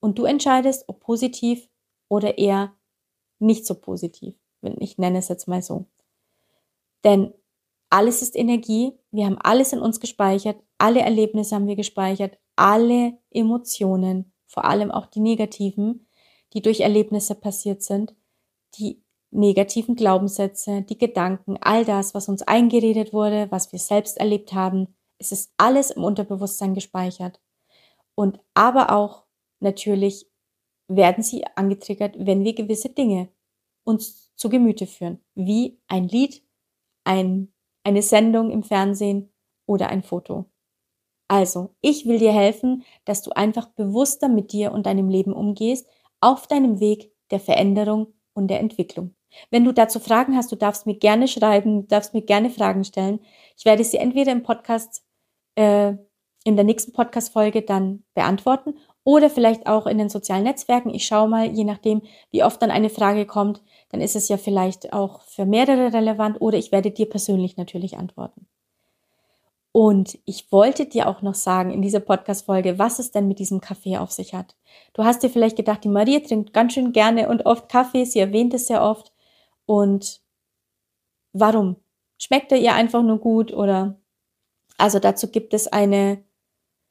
Und 0.00 0.18
du 0.18 0.24
entscheidest, 0.24 0.88
ob 0.88 1.00
positiv 1.00 1.68
oder 2.08 2.38
eher 2.38 2.74
nicht 3.38 3.66
so 3.66 3.74
positiv. 3.74 4.34
Ich 4.78 4.98
nenne 4.98 5.18
es 5.18 5.28
jetzt 5.28 5.48
mal 5.48 5.62
so. 5.62 5.86
Denn 7.04 7.32
alles 7.90 8.22
ist 8.22 8.36
Energie. 8.36 8.98
Wir 9.10 9.26
haben 9.26 9.38
alles 9.38 9.72
in 9.72 9.80
uns 9.80 10.00
gespeichert. 10.00 10.60
Alle 10.78 11.00
Erlebnisse 11.00 11.54
haben 11.54 11.66
wir 11.66 11.76
gespeichert. 11.76 12.38
Alle 12.56 13.18
Emotionen, 13.30 14.32
vor 14.48 14.64
allem 14.64 14.90
auch 14.90 15.06
die 15.06 15.20
negativen, 15.20 16.08
die 16.52 16.62
durch 16.62 16.80
Erlebnisse 16.80 17.34
passiert 17.34 17.82
sind, 17.82 18.16
die 18.78 19.02
negativen 19.30 19.94
Glaubenssätze, 19.94 20.82
die 20.82 20.98
Gedanken, 20.98 21.58
all 21.60 21.84
das, 21.84 22.14
was 22.14 22.28
uns 22.28 22.42
eingeredet 22.42 23.12
wurde, 23.12 23.46
was 23.50 23.70
wir 23.72 23.78
selbst 23.78 24.16
erlebt 24.18 24.54
haben, 24.54 24.96
es 25.18 25.32
ist 25.32 25.52
alles 25.56 25.90
im 25.90 26.04
Unterbewusstsein 26.04 26.74
gespeichert. 26.74 27.40
Und 28.14 28.40
aber 28.54 28.92
auch 28.92 29.24
natürlich 29.60 30.30
werden 30.88 31.22
sie 31.22 31.44
angetriggert, 31.54 32.16
wenn 32.18 32.44
wir 32.44 32.54
gewisse 32.54 32.88
Dinge 32.88 33.28
uns 33.84 34.34
zu 34.34 34.48
Gemüte 34.48 34.86
führen, 34.86 35.20
wie 35.34 35.80
ein 35.88 36.08
Lied, 36.08 36.42
ein, 37.04 37.52
eine 37.84 38.02
Sendung 38.02 38.50
im 38.50 38.62
Fernsehen 38.62 39.32
oder 39.66 39.88
ein 39.88 40.02
Foto. 40.02 40.46
Also, 41.28 41.74
ich 41.82 42.06
will 42.06 42.18
dir 42.18 42.32
helfen, 42.32 42.84
dass 43.04 43.22
du 43.22 43.30
einfach 43.32 43.68
bewusster 43.68 44.28
mit 44.28 44.52
dir 44.52 44.72
und 44.72 44.86
deinem 44.86 45.10
Leben 45.10 45.34
umgehst, 45.34 45.86
auf 46.20 46.46
deinem 46.46 46.80
Weg 46.80 47.12
der 47.30 47.38
Veränderung 47.38 48.14
und 48.32 48.48
der 48.48 48.60
Entwicklung. 48.60 49.14
Wenn 49.50 49.64
du 49.64 49.72
dazu 49.72 50.00
Fragen 50.00 50.36
hast, 50.36 50.50
du 50.52 50.56
darfst 50.56 50.86
mir 50.86 50.96
gerne 50.96 51.28
schreiben, 51.28 51.82
du 51.82 51.86
darfst 51.86 52.14
mir 52.14 52.22
gerne 52.22 52.50
Fragen 52.50 52.82
stellen. 52.84 53.20
Ich 53.56 53.66
werde 53.66 53.84
sie 53.84 53.98
entweder 53.98 54.32
im 54.32 54.42
Podcast, 54.42 55.04
äh, 55.54 55.94
in 56.44 56.56
der 56.56 56.64
nächsten 56.64 56.92
Podcast-Folge 56.92 57.62
dann 57.62 58.04
beantworten 58.14 58.74
oder 59.04 59.28
vielleicht 59.28 59.66
auch 59.66 59.86
in 59.86 59.98
den 59.98 60.08
sozialen 60.08 60.44
Netzwerken. 60.44 60.94
Ich 60.94 61.06
schaue 61.06 61.28
mal, 61.28 61.46
je 61.50 61.64
nachdem, 61.64 62.02
wie 62.30 62.42
oft 62.42 62.62
dann 62.62 62.70
eine 62.70 62.90
Frage 62.90 63.26
kommt, 63.26 63.62
dann 63.90 64.00
ist 64.00 64.16
es 64.16 64.28
ja 64.28 64.38
vielleicht 64.38 64.92
auch 64.94 65.20
für 65.22 65.44
mehrere 65.44 65.92
relevant 65.92 66.40
oder 66.40 66.56
ich 66.56 66.72
werde 66.72 66.90
dir 66.90 67.08
persönlich 67.08 67.56
natürlich 67.56 67.98
antworten. 67.98 68.46
Und 69.78 70.18
ich 70.24 70.50
wollte 70.50 70.86
dir 70.86 71.06
auch 71.06 71.22
noch 71.22 71.36
sagen 71.36 71.70
in 71.70 71.82
dieser 71.82 72.00
Podcast-Folge, 72.00 72.80
was 72.80 72.98
es 72.98 73.12
denn 73.12 73.28
mit 73.28 73.38
diesem 73.38 73.60
Kaffee 73.60 73.96
auf 73.96 74.10
sich 74.10 74.34
hat. 74.34 74.56
Du 74.92 75.04
hast 75.04 75.22
dir 75.22 75.30
vielleicht 75.30 75.54
gedacht, 75.56 75.84
die 75.84 75.88
Maria 75.88 76.18
trinkt 76.18 76.52
ganz 76.52 76.72
schön 76.72 76.92
gerne 76.92 77.28
und 77.28 77.46
oft 77.46 77.68
Kaffee, 77.68 78.04
sie 78.04 78.18
erwähnt 78.18 78.52
es 78.54 78.66
sehr 78.66 78.82
oft. 78.82 79.12
Und 79.66 80.20
warum? 81.32 81.76
Schmeckt 82.18 82.50
er 82.50 82.58
ihr 82.58 82.74
einfach 82.74 83.04
nur 83.04 83.20
gut 83.20 83.52
oder? 83.52 84.00
Also 84.78 84.98
dazu 84.98 85.28
gibt 85.28 85.54
es 85.54 85.68
eine 85.68 86.24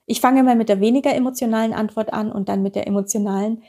ich 0.05 0.21
fange 0.21 0.41
mal 0.43 0.55
mit 0.55 0.69
der 0.69 0.79
weniger 0.79 1.13
emotionalen 1.13 1.73
Antwort 1.73 2.13
an 2.13 2.31
und 2.31 2.47
dann 2.47 2.63
mit 2.63 2.75
der 2.75 2.87
emotionalen. 2.87 3.63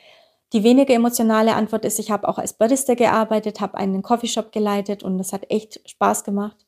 Die 0.53 0.63
weniger 0.63 0.95
emotionale 0.95 1.57
Antwort 1.57 1.85
ist, 1.85 1.99
ich 1.99 2.13
habe 2.13 2.29
auch 2.29 2.39
als 2.39 2.53
Barista 2.53 2.95
gearbeitet, 2.95 3.61
habe 3.61 3.77
einen 3.79 4.03
Coffeeshop 4.03 4.53
geleitet 4.53 5.03
und 5.03 5.19
das 5.19 5.33
hat 5.33 5.51
echt 5.51 5.81
Spaß 5.91 6.23
gemacht. 6.23 6.68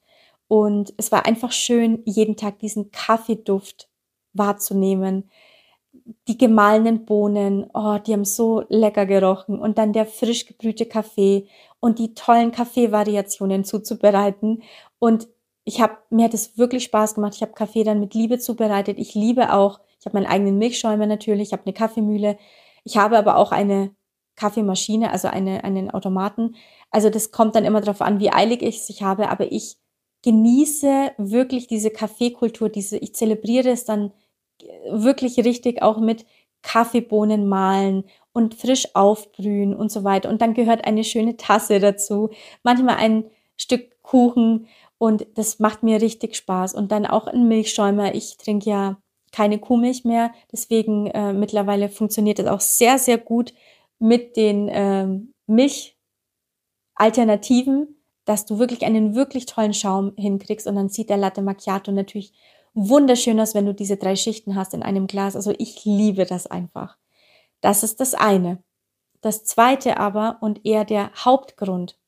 Und 0.50 0.92
es 0.96 1.12
war 1.12 1.26
einfach 1.26 1.52
schön, 1.52 2.02
jeden 2.06 2.36
Tag 2.36 2.58
diesen 2.58 2.90
Kaffeeduft 2.90 3.88
wahrzunehmen. 4.32 5.30
Die 6.26 6.36
gemahlenen 6.36 7.04
Bohnen, 7.04 7.70
oh, 7.72 7.98
die 7.98 8.12
haben 8.12 8.24
so 8.24 8.64
lecker 8.68 9.06
gerochen. 9.06 9.60
Und 9.60 9.78
dann 9.78 9.92
der 9.92 10.06
frisch 10.06 10.46
gebrühte 10.46 10.86
Kaffee 10.86 11.46
und 11.78 12.00
die 12.00 12.14
tollen 12.14 12.50
Kaffeevariationen 12.50 13.62
zuzubereiten. 13.62 14.64
Und 14.98 15.28
ich 15.62 15.80
habe 15.80 15.98
mir 16.10 16.24
hat 16.24 16.34
es 16.34 16.58
wirklich 16.58 16.82
Spaß 16.82 17.14
gemacht. 17.14 17.36
Ich 17.36 17.42
habe 17.42 17.52
Kaffee 17.52 17.84
dann 17.84 18.00
mit 18.00 18.14
Liebe 18.14 18.40
zubereitet. 18.40 18.98
Ich 18.98 19.14
liebe 19.14 19.52
auch, 19.52 19.78
ich 20.00 20.06
habe 20.06 20.16
meinen 20.16 20.26
eigenen 20.26 20.58
Milchschäumer 20.58 21.06
natürlich, 21.06 21.50
ich 21.50 21.52
habe 21.52 21.62
eine 21.64 21.74
Kaffeemühle. 21.74 22.38
Ich 22.82 22.96
habe 22.96 23.16
aber 23.16 23.36
auch 23.36 23.52
eine 23.52 23.94
Kaffeemaschine, 24.34 25.12
also 25.12 25.28
eine, 25.28 25.62
einen 25.62 25.92
Automaten. 25.92 26.56
Also 26.90 27.08
das 27.08 27.30
kommt 27.30 27.54
dann 27.54 27.64
immer 27.64 27.80
darauf 27.80 28.00
an, 28.00 28.18
wie 28.18 28.32
eilig 28.32 28.62
ich 28.62 28.90
es 28.90 29.00
habe, 29.00 29.28
aber 29.28 29.52
ich 29.52 29.76
genieße 30.22 31.12
wirklich 31.18 31.66
diese 31.66 31.90
Kaffeekultur, 31.90 32.68
diese, 32.68 32.98
ich 32.98 33.14
zelebriere 33.14 33.70
es 33.70 33.84
dann 33.84 34.12
wirklich 34.90 35.38
richtig 35.38 35.82
auch 35.82 35.98
mit 35.98 36.26
Kaffeebohnen 36.62 37.48
mahlen 37.48 38.04
und 38.32 38.54
frisch 38.54 38.94
aufbrühen 38.94 39.74
und 39.74 39.90
so 39.90 40.04
weiter. 40.04 40.28
Und 40.28 40.42
dann 40.42 40.54
gehört 40.54 40.84
eine 40.84 41.04
schöne 41.04 41.36
Tasse 41.36 41.80
dazu, 41.80 42.30
manchmal 42.62 42.96
ein 42.96 43.24
Stück 43.56 44.02
Kuchen 44.02 44.66
und 44.98 45.26
das 45.34 45.58
macht 45.60 45.82
mir 45.82 46.02
richtig 46.02 46.36
Spaß. 46.36 46.74
Und 46.74 46.92
dann 46.92 47.06
auch 47.06 47.26
ein 47.26 47.48
Milchschäumer. 47.48 48.14
Ich 48.14 48.36
trinke 48.36 48.68
ja 48.68 48.98
keine 49.32 49.58
Kuhmilch 49.58 50.04
mehr. 50.04 50.34
Deswegen 50.52 51.06
äh, 51.06 51.32
mittlerweile 51.32 51.88
funktioniert 51.88 52.38
das 52.38 52.48
auch 52.48 52.60
sehr, 52.60 52.98
sehr 52.98 53.16
gut 53.16 53.54
mit 53.98 54.36
den 54.36 54.68
ähm, 54.70 55.32
Milchalternativen, 55.46 57.99
dass 58.30 58.46
du 58.46 58.60
wirklich 58.60 58.84
einen 58.84 59.16
wirklich 59.16 59.46
tollen 59.46 59.74
Schaum 59.74 60.12
hinkriegst. 60.16 60.68
Und 60.68 60.76
dann 60.76 60.88
sieht 60.88 61.10
der 61.10 61.16
Latte 61.16 61.42
Macchiato 61.42 61.90
natürlich 61.90 62.32
wunderschön 62.74 63.40
aus, 63.40 63.56
wenn 63.56 63.66
du 63.66 63.74
diese 63.74 63.96
drei 63.96 64.14
Schichten 64.14 64.54
hast 64.54 64.72
in 64.72 64.84
einem 64.84 65.08
Glas. 65.08 65.34
Also 65.34 65.52
ich 65.58 65.84
liebe 65.84 66.24
das 66.24 66.46
einfach. 66.46 66.96
Das 67.60 67.82
ist 67.82 67.98
das 67.98 68.14
eine. 68.14 68.62
Das 69.20 69.44
zweite 69.44 69.96
aber 69.96 70.38
und 70.42 70.64
eher 70.64 70.84
der 70.84 71.10
Hauptgrund. 71.24 71.98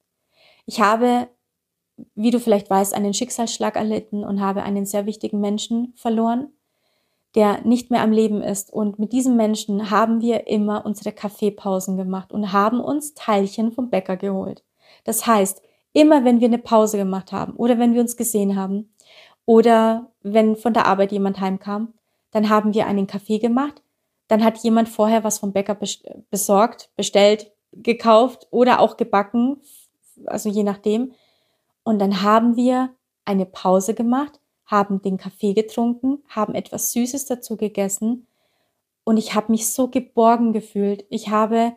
Ich 0.65 0.81
habe 0.81 1.29
wie 2.15 2.31
du 2.31 2.39
vielleicht 2.39 2.71
weißt, 2.71 2.95
einen 2.95 3.15
Schicksalsschlag 3.15 3.77
erlitten 3.77 4.25
und 4.25 4.41
habe 4.41 4.63
einen 4.63 4.87
sehr 4.87 5.07
wichtigen 5.07 5.41
Menschen 5.41 5.93
verloren, 5.97 6.53
der 7.35 7.63
nicht 7.63 7.91
mehr 7.91 8.03
am 8.03 8.13
Leben 8.13 8.43
ist. 8.43 8.73
Und 8.73 8.99
mit 8.99 9.13
diesem 9.13 9.37
Menschen 9.37 9.91
haben 9.91 10.21
wir 10.21 10.47
immer 10.47 10.87
unsere 10.87 11.13
Kaffeepausen 11.13 11.97
gemacht 11.97 12.33
und 12.33 12.53
haben 12.53 12.81
uns 12.81 13.15
Teilchen 13.15 13.73
vom 13.73 13.91
Bäcker 13.91 14.17
geholt. 14.17 14.65
Das 15.05 15.27
heißt, 15.27 15.63
immer 15.93 16.25
wenn 16.25 16.41
wir 16.41 16.49
eine 16.49 16.59
Pause 16.59 16.97
gemacht 16.97 17.33
haben 17.33 17.55
oder 17.55 17.79
wenn 17.79 17.95
wir 17.95 18.01
uns 18.01 18.17
gesehen 18.17 18.57
haben 18.57 18.95
oder 19.45 20.11
wenn 20.23 20.57
von 20.57 20.73
der 20.73 20.87
Arbeit 20.87 21.13
jemand 21.13 21.41
heimkam, 21.41 21.95
dann 22.31 22.49
haben 22.49 22.75
wir 22.75 22.87
einen 22.87 23.07
Kaffee 23.07 23.39
gemacht. 23.39 23.83
Dann 24.29 24.43
hat 24.43 24.59
jemand 24.59 24.89
vorher 24.89 25.25
was 25.25 25.39
vom 25.39 25.53
Bäcker 25.53 25.77
besorgt, 26.31 26.91
bestellt, 26.97 27.53
gekauft 27.73 28.47
oder 28.51 28.81
auch 28.81 28.97
gebacken, 28.97 29.61
also 30.27 30.49
je 30.49 30.63
nachdem. 30.63 31.13
Und 31.85 31.99
dann 31.99 32.23
haben 32.23 32.57
wir 32.57 32.91
eine 33.25 33.47
Pause 33.47 33.95
gemacht, 33.95 34.41
haben 34.65 35.03
den 35.03 35.19
Kaffee 35.19 35.53
getrunken, 35.53 36.23
haben 36.29 36.55
etwas 36.55 36.93
Süßes 36.93 37.27
dazu 37.27 37.57
gegessen 37.57 38.27
und 39.05 39.17
ich 39.17 39.35
habe 39.35 39.53
mich 39.53 39.69
so 39.69 39.89
geborgen 39.89 40.53
gefühlt. 40.53 41.05
Ich 41.11 41.29
habe, 41.29 41.73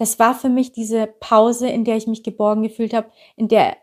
das 0.00 0.18
war 0.18 0.34
für 0.34 0.48
mich 0.48 0.72
diese 0.72 1.06
Pause, 1.06 1.68
in 1.68 1.84
der 1.84 1.98
ich 1.98 2.06
mich 2.06 2.22
geborgen 2.22 2.62
gefühlt 2.62 2.94
habe, 2.94 3.10
in 3.36 3.48
der 3.48 3.76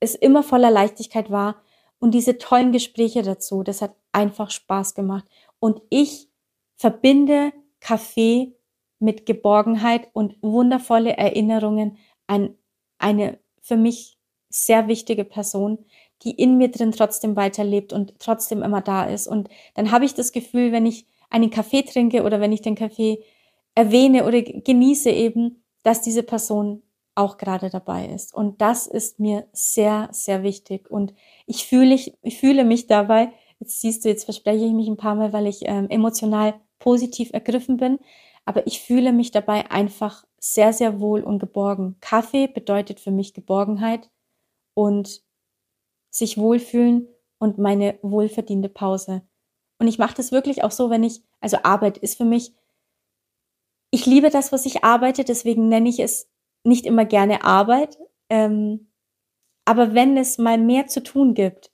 es 0.00 0.16
immer 0.16 0.42
voller 0.42 0.72
Leichtigkeit 0.72 1.30
war 1.30 1.62
und 2.00 2.12
diese 2.12 2.38
tollen 2.38 2.72
Gespräche 2.72 3.22
dazu. 3.22 3.62
Das 3.62 3.80
hat 3.80 3.94
einfach 4.10 4.50
Spaß 4.50 4.96
gemacht. 4.96 5.24
Und 5.60 5.80
ich 5.90 6.28
verbinde 6.74 7.52
Kaffee 7.78 8.56
mit 8.98 9.26
Geborgenheit 9.26 10.08
und 10.12 10.36
wundervolle 10.42 11.16
Erinnerungen 11.16 11.98
an 12.26 12.58
eine 12.98 13.38
für 13.62 13.76
mich 13.76 14.18
sehr 14.48 14.88
wichtige 14.88 15.24
Person, 15.24 15.84
die 16.22 16.32
in 16.32 16.58
mir 16.58 16.72
drin 16.72 16.90
trotzdem 16.90 17.36
weiterlebt 17.36 17.92
und 17.92 18.18
trotzdem 18.18 18.64
immer 18.64 18.80
da 18.80 19.04
ist. 19.04 19.28
Und 19.28 19.48
dann 19.74 19.92
habe 19.92 20.04
ich 20.04 20.14
das 20.14 20.32
Gefühl, 20.32 20.72
wenn 20.72 20.84
ich 20.84 21.06
einen 21.30 21.50
Kaffee 21.50 21.82
trinke 21.82 22.24
oder 22.24 22.40
wenn 22.40 22.52
ich 22.52 22.62
den 22.62 22.74
Kaffee 22.74 23.22
erwähne 23.74 24.26
oder 24.26 24.42
genieße 24.42 25.10
eben, 25.10 25.64
dass 25.82 26.00
diese 26.00 26.22
Person 26.22 26.82
auch 27.14 27.36
gerade 27.36 27.70
dabei 27.70 28.06
ist. 28.06 28.34
Und 28.34 28.60
das 28.60 28.86
ist 28.86 29.20
mir 29.20 29.46
sehr, 29.52 30.08
sehr 30.12 30.42
wichtig. 30.42 30.90
Und 30.90 31.14
ich 31.46 31.66
fühle, 31.66 31.94
ich, 31.94 32.16
ich 32.22 32.38
fühle 32.38 32.64
mich 32.64 32.86
dabei, 32.86 33.32
jetzt 33.60 33.80
siehst 33.80 34.04
du, 34.04 34.08
jetzt 34.08 34.24
verspreche 34.24 34.64
ich 34.64 34.72
mich 34.72 34.88
ein 34.88 34.96
paar 34.96 35.14
Mal, 35.14 35.32
weil 35.32 35.46
ich 35.46 35.62
ähm, 35.64 35.88
emotional 35.90 36.54
positiv 36.78 37.32
ergriffen 37.32 37.76
bin, 37.76 37.98
aber 38.44 38.66
ich 38.66 38.82
fühle 38.82 39.12
mich 39.12 39.30
dabei 39.30 39.70
einfach 39.70 40.24
sehr, 40.38 40.72
sehr 40.72 41.00
wohl 41.00 41.22
und 41.22 41.38
geborgen. 41.38 41.96
Kaffee 42.00 42.46
bedeutet 42.46 43.00
für 43.00 43.10
mich 43.10 43.32
Geborgenheit 43.32 44.10
und 44.74 45.22
sich 46.10 46.36
wohlfühlen 46.36 47.08
und 47.38 47.58
meine 47.58 47.98
wohlverdiente 48.02 48.68
Pause. 48.68 49.22
Und 49.78 49.88
ich 49.88 49.98
mache 49.98 50.14
das 50.14 50.32
wirklich 50.32 50.62
auch 50.62 50.70
so, 50.70 50.90
wenn 50.90 51.02
ich, 51.02 51.22
also 51.40 51.58
Arbeit 51.62 51.98
ist 51.98 52.16
für 52.16 52.24
mich, 52.24 52.52
ich 53.94 54.06
liebe 54.06 54.28
das, 54.28 54.50
was 54.50 54.66
ich 54.66 54.82
arbeite, 54.82 55.22
deswegen 55.22 55.68
nenne 55.68 55.88
ich 55.88 56.00
es 56.00 56.28
nicht 56.64 56.84
immer 56.84 57.04
gerne 57.04 57.44
Arbeit. 57.44 57.96
Ähm, 58.28 58.88
aber 59.64 59.94
wenn 59.94 60.16
es 60.16 60.36
mal 60.36 60.58
mehr 60.58 60.88
zu 60.88 61.00
tun 61.00 61.34
gibt, 61.34 61.70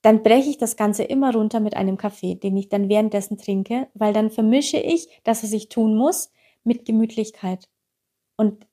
dann 0.00 0.22
breche 0.22 0.48
ich 0.48 0.56
das 0.56 0.76
Ganze 0.76 1.04
immer 1.04 1.34
runter 1.34 1.60
mit 1.60 1.76
einem 1.76 1.98
Kaffee, 1.98 2.34
den 2.34 2.56
ich 2.56 2.70
dann 2.70 2.88
währenddessen 2.88 3.36
trinke, 3.36 3.88
weil 3.92 4.14
dann 4.14 4.30
vermische 4.30 4.78
ich 4.78 5.20
das, 5.22 5.42
was 5.42 5.52
ich 5.52 5.68
tun 5.68 5.98
muss, 5.98 6.32
mit 6.62 6.86
Gemütlichkeit. 6.86 7.68
Und 8.38 8.66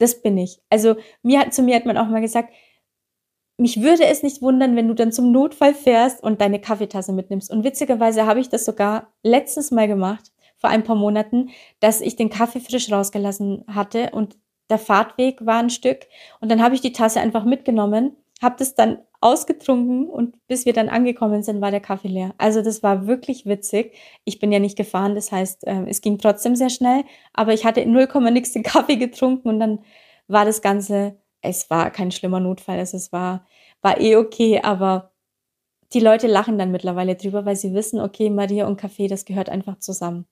das 0.00 0.20
bin 0.20 0.36
ich. 0.36 0.60
Also 0.68 0.96
mir 1.22 1.48
zu 1.52 1.62
mir 1.62 1.76
hat 1.76 1.86
man 1.86 1.96
auch 1.96 2.08
mal 2.08 2.20
gesagt, 2.20 2.52
mich 3.56 3.82
würde 3.82 4.06
es 4.06 4.24
nicht 4.24 4.42
wundern, 4.42 4.74
wenn 4.74 4.88
du 4.88 4.94
dann 4.94 5.12
zum 5.12 5.30
Notfall 5.30 5.74
fährst 5.74 6.24
und 6.24 6.40
deine 6.40 6.60
Kaffeetasse 6.60 7.12
mitnimmst. 7.12 7.52
Und 7.52 7.62
witzigerweise 7.62 8.26
habe 8.26 8.40
ich 8.40 8.48
das 8.48 8.64
sogar 8.64 9.12
letztes 9.22 9.70
Mal 9.70 9.86
gemacht, 9.86 10.32
vor 10.60 10.70
ein 10.70 10.84
paar 10.84 10.96
Monaten, 10.96 11.50
dass 11.80 12.00
ich 12.00 12.16
den 12.16 12.30
Kaffee 12.30 12.60
frisch 12.60 12.92
rausgelassen 12.92 13.64
hatte 13.66 14.10
und 14.12 14.36
der 14.68 14.78
Fahrtweg 14.78 15.44
war 15.44 15.58
ein 15.58 15.70
Stück. 15.70 16.06
Und 16.40 16.50
dann 16.50 16.62
habe 16.62 16.74
ich 16.74 16.80
die 16.80 16.92
Tasse 16.92 17.20
einfach 17.20 17.44
mitgenommen, 17.44 18.16
habe 18.40 18.56
das 18.58 18.74
dann 18.74 18.98
ausgetrunken 19.20 20.08
und 20.08 20.36
bis 20.46 20.64
wir 20.64 20.72
dann 20.72 20.88
angekommen 20.88 21.42
sind, 21.42 21.60
war 21.60 21.70
der 21.70 21.80
Kaffee 21.80 22.08
leer. 22.08 22.34
Also 22.38 22.62
das 22.62 22.82
war 22.82 23.06
wirklich 23.06 23.44
witzig. 23.44 23.94
Ich 24.24 24.38
bin 24.38 24.50
ja 24.50 24.58
nicht 24.58 24.78
gefahren, 24.78 25.14
das 25.14 25.30
heißt, 25.30 25.66
äh, 25.66 25.84
es 25.88 26.00
ging 26.00 26.18
trotzdem 26.18 26.56
sehr 26.56 26.70
schnell, 26.70 27.04
aber 27.34 27.52
ich 27.52 27.64
hatte 27.66 27.80
in 27.82 27.92
0, 27.92 28.08
nix 28.30 28.52
den 28.52 28.62
Kaffee 28.62 28.96
getrunken 28.96 29.48
und 29.48 29.60
dann 29.60 29.80
war 30.26 30.44
das 30.44 30.62
Ganze, 30.62 31.18
es 31.42 31.68
war 31.68 31.90
kein 31.90 32.12
schlimmer 32.12 32.40
Notfall, 32.40 32.78
also 32.78 32.96
es 32.96 33.12
war, 33.12 33.44
war 33.82 34.00
eh 34.00 34.16
okay, 34.16 34.60
aber 34.62 35.12
die 35.92 36.00
Leute 36.00 36.26
lachen 36.26 36.56
dann 36.58 36.70
mittlerweile 36.70 37.16
drüber, 37.16 37.44
weil 37.44 37.56
sie 37.56 37.74
wissen, 37.74 38.00
okay, 38.00 38.30
Maria 38.30 38.66
und 38.66 38.76
Kaffee, 38.76 39.08
das 39.08 39.24
gehört 39.24 39.50
einfach 39.50 39.78
zusammen. 39.80 40.26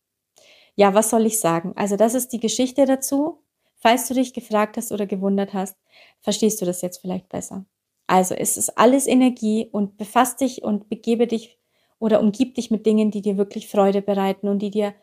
Ja, 0.78 0.94
was 0.94 1.10
soll 1.10 1.26
ich 1.26 1.40
sagen? 1.40 1.72
Also 1.74 1.96
das 1.96 2.14
ist 2.14 2.28
die 2.32 2.38
Geschichte 2.38 2.86
dazu. 2.86 3.42
Falls 3.80 4.06
du 4.06 4.14
dich 4.14 4.32
gefragt 4.32 4.76
hast 4.76 4.92
oder 4.92 5.06
gewundert 5.06 5.52
hast, 5.52 5.76
verstehst 6.20 6.60
du 6.60 6.66
das 6.66 6.82
jetzt 6.82 6.98
vielleicht 7.00 7.28
besser. 7.28 7.64
Also 8.06 8.36
es 8.36 8.56
ist 8.56 8.78
alles 8.78 9.08
Energie 9.08 9.68
und 9.72 9.96
befass 9.96 10.36
dich 10.36 10.62
und 10.62 10.88
begebe 10.88 11.26
dich 11.26 11.58
oder 11.98 12.20
umgib 12.20 12.54
dich 12.54 12.70
mit 12.70 12.86
Dingen, 12.86 13.10
die 13.10 13.22
dir 13.22 13.36
wirklich 13.36 13.66
Freude 13.68 14.02
bereiten 14.02 14.46
und 14.46 14.60
die 14.60 14.70
dir 14.70 14.94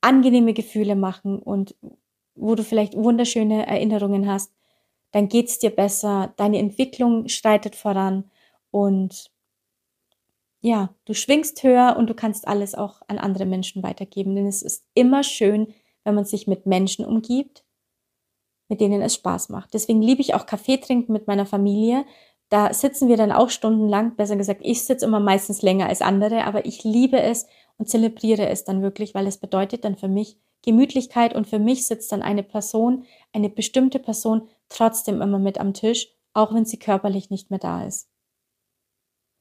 angenehme 0.00 0.54
Gefühle 0.54 0.96
machen 0.96 1.38
und 1.38 1.74
wo 2.34 2.54
du 2.54 2.62
vielleicht 2.62 2.96
wunderschöne 2.96 3.66
Erinnerungen 3.66 4.26
hast, 4.26 4.52
dann 5.12 5.28
geht's 5.28 5.58
dir 5.58 5.70
besser, 5.70 6.34
deine 6.36 6.58
Entwicklung 6.58 7.28
schreitet 7.28 7.76
voran 7.76 8.30
und 8.70 9.30
ja, 10.66 10.92
du 11.04 11.14
schwingst 11.14 11.62
höher 11.62 11.94
und 11.96 12.10
du 12.10 12.14
kannst 12.14 12.48
alles 12.48 12.74
auch 12.74 13.00
an 13.06 13.18
andere 13.18 13.46
Menschen 13.46 13.84
weitergeben, 13.84 14.34
denn 14.34 14.48
es 14.48 14.62
ist 14.62 14.84
immer 14.94 15.22
schön, 15.22 15.72
wenn 16.02 16.16
man 16.16 16.24
sich 16.24 16.48
mit 16.48 16.66
Menschen 16.66 17.04
umgibt, 17.04 17.64
mit 18.68 18.80
denen 18.80 19.00
es 19.00 19.14
Spaß 19.14 19.48
macht. 19.50 19.74
Deswegen 19.74 20.02
liebe 20.02 20.22
ich 20.22 20.34
auch 20.34 20.44
Kaffee 20.44 20.78
trinken 20.78 21.12
mit 21.12 21.28
meiner 21.28 21.46
Familie. 21.46 22.04
Da 22.48 22.74
sitzen 22.74 23.06
wir 23.06 23.16
dann 23.16 23.30
auch 23.30 23.50
stundenlang, 23.50 24.16
besser 24.16 24.34
gesagt, 24.34 24.60
ich 24.64 24.84
sitze 24.84 25.06
immer 25.06 25.20
meistens 25.20 25.62
länger 25.62 25.86
als 25.86 26.02
andere, 26.02 26.42
aber 26.44 26.66
ich 26.66 26.82
liebe 26.82 27.20
es 27.20 27.46
und 27.78 27.88
zelebriere 27.88 28.48
es 28.48 28.64
dann 28.64 28.82
wirklich, 28.82 29.14
weil 29.14 29.28
es 29.28 29.38
bedeutet 29.38 29.84
dann 29.84 29.96
für 29.96 30.08
mich 30.08 30.36
Gemütlichkeit 30.62 31.32
und 31.32 31.46
für 31.46 31.60
mich 31.60 31.86
sitzt 31.86 32.10
dann 32.10 32.22
eine 32.22 32.42
Person, 32.42 33.04
eine 33.32 33.50
bestimmte 33.50 34.00
Person 34.00 34.48
trotzdem 34.68 35.22
immer 35.22 35.38
mit 35.38 35.60
am 35.60 35.74
Tisch, 35.74 36.08
auch 36.32 36.52
wenn 36.52 36.64
sie 36.64 36.80
körperlich 36.80 37.30
nicht 37.30 37.50
mehr 37.50 37.60
da 37.60 37.84
ist. 37.84 38.08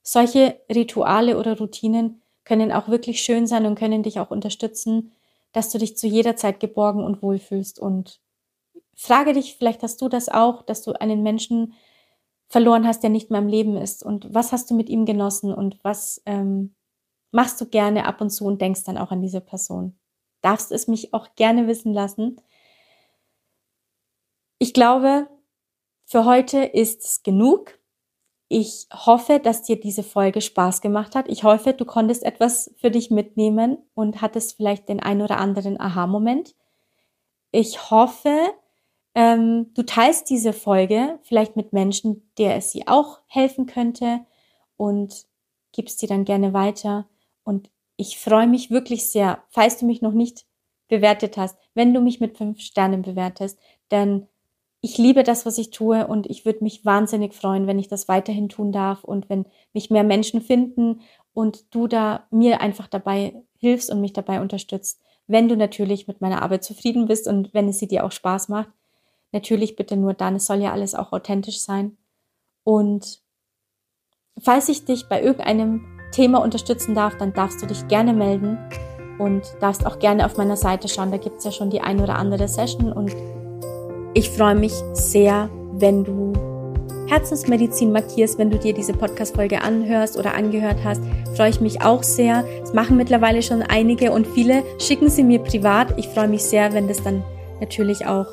Solche 0.08 0.62
Rituale 0.70 1.36
oder 1.36 1.58
Routinen 1.58 2.22
können 2.44 2.72
auch 2.72 2.88
wirklich 2.88 3.24
schön 3.24 3.48
sein 3.48 3.66
und 3.66 3.74
können 3.74 4.04
dich 4.04 4.20
auch 4.20 4.30
unterstützen, 4.30 5.12
dass 5.52 5.72
du 5.72 5.80
dich 5.80 5.98
zu 5.98 6.06
jeder 6.06 6.36
Zeit 6.36 6.60
geborgen 6.60 7.04
und 7.04 7.24
wohlfühlst. 7.24 7.80
Und 7.80 8.22
frage 8.96 9.34
dich, 9.34 9.56
vielleicht 9.58 9.82
hast 9.82 10.00
du 10.02 10.08
das 10.08 10.30
auch, 10.30 10.62
dass 10.62 10.84
du 10.84 10.94
einen 10.94 11.24
Menschen 11.24 11.74
verloren 12.48 12.86
hast, 12.86 13.02
der 13.02 13.10
nicht 13.10 13.32
mehr 13.32 13.42
im 13.42 13.48
Leben 13.48 13.78
ist. 13.78 14.04
Und 14.04 14.32
was 14.32 14.52
hast 14.52 14.70
du 14.70 14.76
mit 14.76 14.90
ihm 14.90 15.06
genossen 15.06 15.52
und 15.52 15.84
was 15.84 16.22
ähm, 16.28 16.76
machst 17.32 17.60
du 17.60 17.66
gerne 17.66 18.06
ab 18.06 18.22
und 18.22 18.30
zu 18.30 18.46
und 18.46 18.62
denkst 18.62 18.84
dann 18.84 19.00
auch 19.00 19.10
an 19.10 19.22
diese 19.22 19.42
Person? 19.42 19.98
Darfst 20.42 20.72
es 20.72 20.88
mich 20.88 21.16
auch 21.16 21.34
gerne 21.34 21.66
wissen 21.66 21.94
lassen. 21.94 22.40
Ich 24.60 24.72
glaube, 24.72 25.28
für 26.06 26.26
heute 26.26 26.60
ist 26.60 27.04
es 27.04 27.24
genug. 27.24 27.80
Ich 28.58 28.88
hoffe, 28.94 29.42
dass 29.42 29.64
dir 29.64 29.78
diese 29.78 30.02
Folge 30.02 30.40
Spaß 30.40 30.80
gemacht 30.80 31.14
hat. 31.14 31.28
Ich 31.28 31.44
hoffe, 31.44 31.74
du 31.74 31.84
konntest 31.84 32.24
etwas 32.24 32.74
für 32.78 32.90
dich 32.90 33.12
mitnehmen 33.12 33.80
und 33.96 34.22
hattest 34.22 34.56
vielleicht 34.56 34.88
den 34.88 35.02
ein 35.02 35.22
oder 35.22 35.40
anderen 35.40 35.78
Aha-Moment. 35.78 36.56
Ich 37.52 37.92
hoffe, 37.92 38.34
ähm, 39.14 39.74
du 39.74 39.84
teilst 39.84 40.30
diese 40.30 40.54
Folge 40.54 41.20
vielleicht 41.24 41.58
mit 41.58 41.74
Menschen, 41.74 42.32
der 42.38 42.56
es 42.56 42.72
sie 42.72 42.88
auch 42.88 43.20
helfen 43.28 43.66
könnte 43.66 44.22
und 44.78 45.26
gibst 45.74 46.00
sie 46.00 46.08
dann 46.08 46.24
gerne 46.24 46.54
weiter. 46.54 47.10
Und 47.44 47.70
ich 47.98 48.20
freue 48.20 48.48
mich 48.48 48.72
wirklich 48.72 49.12
sehr, 49.12 49.44
falls 49.50 49.80
du 49.80 49.86
mich 49.86 50.02
noch 50.02 50.14
nicht 50.14 50.46
bewertet 50.88 51.36
hast, 51.36 51.58
wenn 51.74 51.94
du 51.94 52.00
mich 52.00 52.22
mit 52.22 52.38
fünf 52.38 52.62
Sternen 52.62 53.02
bewertest, 53.02 53.60
denn 53.92 54.30
ich 54.86 55.00
liebe 55.00 55.24
das, 55.24 55.48
was 55.48 55.58
ich 55.58 55.72
tue 55.72 56.06
und 56.06 56.30
ich 56.30 56.46
würde 56.46 56.64
mich 56.64 56.86
wahnsinnig 56.86 57.34
freuen, 57.34 57.66
wenn 57.66 57.80
ich 57.80 57.88
das 57.88 58.08
weiterhin 58.08 58.50
tun 58.50 58.72
darf 58.72 59.04
und 59.04 59.30
wenn 59.32 59.48
mich 59.74 59.90
mehr 59.90 60.04
Menschen 60.04 60.42
finden 60.42 61.02
und 61.34 61.74
du 61.74 61.88
da 61.88 62.28
mir 62.30 62.62
einfach 62.62 62.88
dabei 62.88 63.34
hilfst 63.58 63.90
und 63.90 64.00
mich 64.00 64.14
dabei 64.14 64.42
unterstützt. 64.42 65.02
Wenn 65.26 65.50
du 65.50 65.58
natürlich 65.58 66.08
mit 66.08 66.22
meiner 66.22 66.44
Arbeit 66.44 66.64
zufrieden 66.64 67.08
bist 67.08 67.28
und 67.28 67.52
wenn 67.52 67.68
es 67.68 67.80
sie 67.80 67.88
dir 67.88 68.06
auch 68.06 68.12
Spaß 68.12 68.48
macht, 68.50 68.70
natürlich 69.32 69.76
bitte 69.76 69.98
nur 69.98 70.14
dann, 70.14 70.36
es 70.36 70.46
soll 70.46 70.62
ja 70.62 70.72
alles 70.72 70.94
auch 70.94 71.14
authentisch 71.14 71.62
sein. 71.62 71.98
Und 72.64 73.22
falls 74.40 74.70
ich 74.70 74.86
dich 74.86 75.10
bei 75.10 75.20
irgendeinem 75.20 75.84
Thema 76.12 76.44
unterstützen 76.44 76.94
darf, 76.94 77.18
dann 77.18 77.34
darfst 77.34 77.60
du 77.60 77.66
dich 77.66 77.88
gerne 77.88 78.14
melden 78.14 78.60
und 79.18 79.42
darfst 79.62 79.84
auch 79.88 79.98
gerne 79.98 80.28
auf 80.28 80.38
meiner 80.38 80.58
Seite 80.58 80.88
schauen. 80.90 81.10
Da 81.10 81.18
gibt 81.18 81.38
es 81.38 81.44
ja 81.44 81.52
schon 81.52 81.72
die 81.72 81.82
ein 81.82 82.00
oder 82.00 82.18
andere 82.18 82.48
Session 82.48 82.94
und 82.94 83.16
ich 84.16 84.30
freue 84.30 84.56
mich 84.56 84.74
sehr, 84.94 85.50
wenn 85.74 86.06
du 86.06 86.32
Herzensmedizin 87.08 87.92
markierst, 87.92 88.40
wenn 88.40 88.50
du 88.50 88.58
dir 88.58 88.74
diese 88.74 88.94
Podcast-Folge 88.94 89.62
anhörst 89.62 90.18
oder 90.18 90.34
angehört 90.34 90.78
hast, 90.84 91.02
freue 91.36 91.50
ich 91.50 91.60
mich 91.60 91.82
auch 91.82 92.02
sehr. 92.02 92.46
Es 92.64 92.74
machen 92.74 92.96
mittlerweile 92.98 93.44
schon 93.44 93.62
einige 93.62 94.12
und 94.12 94.26
viele 94.26 94.64
schicken 94.80 95.10
sie 95.10 95.24
mir 95.24 95.40
privat. 95.40 96.00
Ich 96.00 96.08
freue 96.08 96.30
mich 96.30 96.44
sehr, 96.46 96.74
wenn 96.74 96.88
das 96.88 97.04
dann 97.04 97.24
natürlich 97.60 98.08
auch 98.08 98.26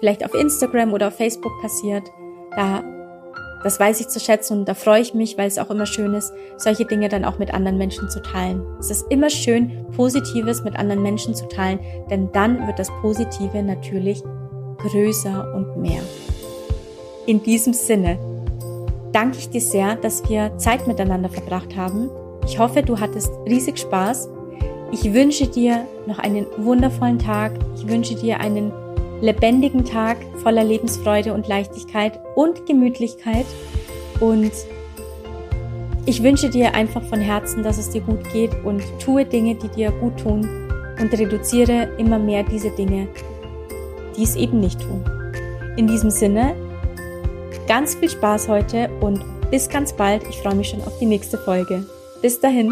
vielleicht 0.00 0.24
auf 0.24 0.34
Instagram 0.34 0.92
oder 0.92 1.08
auf 1.08 1.16
Facebook 1.16 1.52
passiert. 1.62 2.04
Da, 2.54 2.84
das 3.64 3.80
weiß 3.80 4.00
ich 4.00 4.08
zu 4.08 4.20
schätzen 4.20 4.58
und 4.58 4.68
da 4.68 4.74
freue 4.74 5.00
ich 5.00 5.14
mich, 5.14 5.38
weil 5.38 5.48
es 5.48 5.58
auch 5.58 5.70
immer 5.70 5.86
schön 5.86 6.12
ist, 6.12 6.30
solche 6.58 6.84
Dinge 6.84 7.08
dann 7.08 7.24
auch 7.24 7.38
mit 7.38 7.54
anderen 7.54 7.78
Menschen 7.78 8.10
zu 8.10 8.20
teilen. 8.20 8.62
Es 8.78 8.90
ist 8.90 9.06
immer 9.10 9.30
schön, 9.30 9.86
Positives 9.96 10.62
mit 10.62 10.76
anderen 10.76 11.02
Menschen 11.02 11.34
zu 11.34 11.48
teilen, 11.48 11.80
denn 12.10 12.30
dann 12.32 12.66
wird 12.66 12.78
das 12.78 12.90
Positive 13.00 13.62
natürlich 13.62 14.22
größer 14.82 15.54
und 15.54 15.76
mehr. 15.76 16.02
In 17.26 17.42
diesem 17.42 17.72
Sinne 17.72 18.18
danke 19.12 19.38
ich 19.38 19.50
dir 19.50 19.60
sehr, 19.60 19.96
dass 19.96 20.28
wir 20.28 20.56
Zeit 20.58 20.86
miteinander 20.86 21.28
verbracht 21.28 21.76
haben. 21.76 22.10
Ich 22.46 22.58
hoffe, 22.58 22.82
du 22.82 22.98
hattest 22.98 23.30
riesig 23.46 23.78
Spaß. 23.78 24.28
Ich 24.90 25.12
wünsche 25.12 25.46
dir 25.46 25.86
noch 26.06 26.18
einen 26.18 26.46
wundervollen 26.58 27.18
Tag. 27.18 27.52
Ich 27.76 27.88
wünsche 27.88 28.16
dir 28.16 28.40
einen 28.40 28.72
lebendigen 29.20 29.84
Tag 29.84 30.16
voller 30.42 30.64
Lebensfreude 30.64 31.32
und 31.32 31.46
Leichtigkeit 31.46 32.18
und 32.34 32.66
Gemütlichkeit. 32.66 33.46
Und 34.20 34.52
ich 36.04 36.22
wünsche 36.22 36.50
dir 36.50 36.74
einfach 36.74 37.02
von 37.04 37.20
Herzen, 37.20 37.62
dass 37.62 37.78
es 37.78 37.90
dir 37.90 38.00
gut 38.00 38.28
geht 38.32 38.50
und 38.64 38.82
tue 38.98 39.24
Dinge, 39.24 39.54
die 39.54 39.68
dir 39.68 39.92
gut 39.92 40.18
tun 40.18 40.40
und 41.00 41.12
reduziere 41.12 41.88
immer 41.98 42.18
mehr 42.18 42.42
diese 42.42 42.70
Dinge, 42.70 43.06
die 44.16 44.22
es 44.24 44.36
eben 44.36 44.60
nicht 44.60 44.80
tun. 44.80 45.04
In 45.76 45.86
diesem 45.86 46.10
Sinne, 46.10 46.54
ganz 47.66 47.94
viel 47.94 48.10
Spaß 48.10 48.48
heute 48.48 48.90
und 49.00 49.24
bis 49.50 49.68
ganz 49.68 49.92
bald. 49.92 50.22
Ich 50.28 50.36
freue 50.38 50.54
mich 50.54 50.68
schon 50.68 50.82
auf 50.82 50.98
die 50.98 51.06
nächste 51.06 51.38
Folge. 51.38 51.84
Bis 52.20 52.40
dahin, 52.40 52.70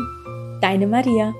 deine 0.60 0.86
Maria. 0.86 1.34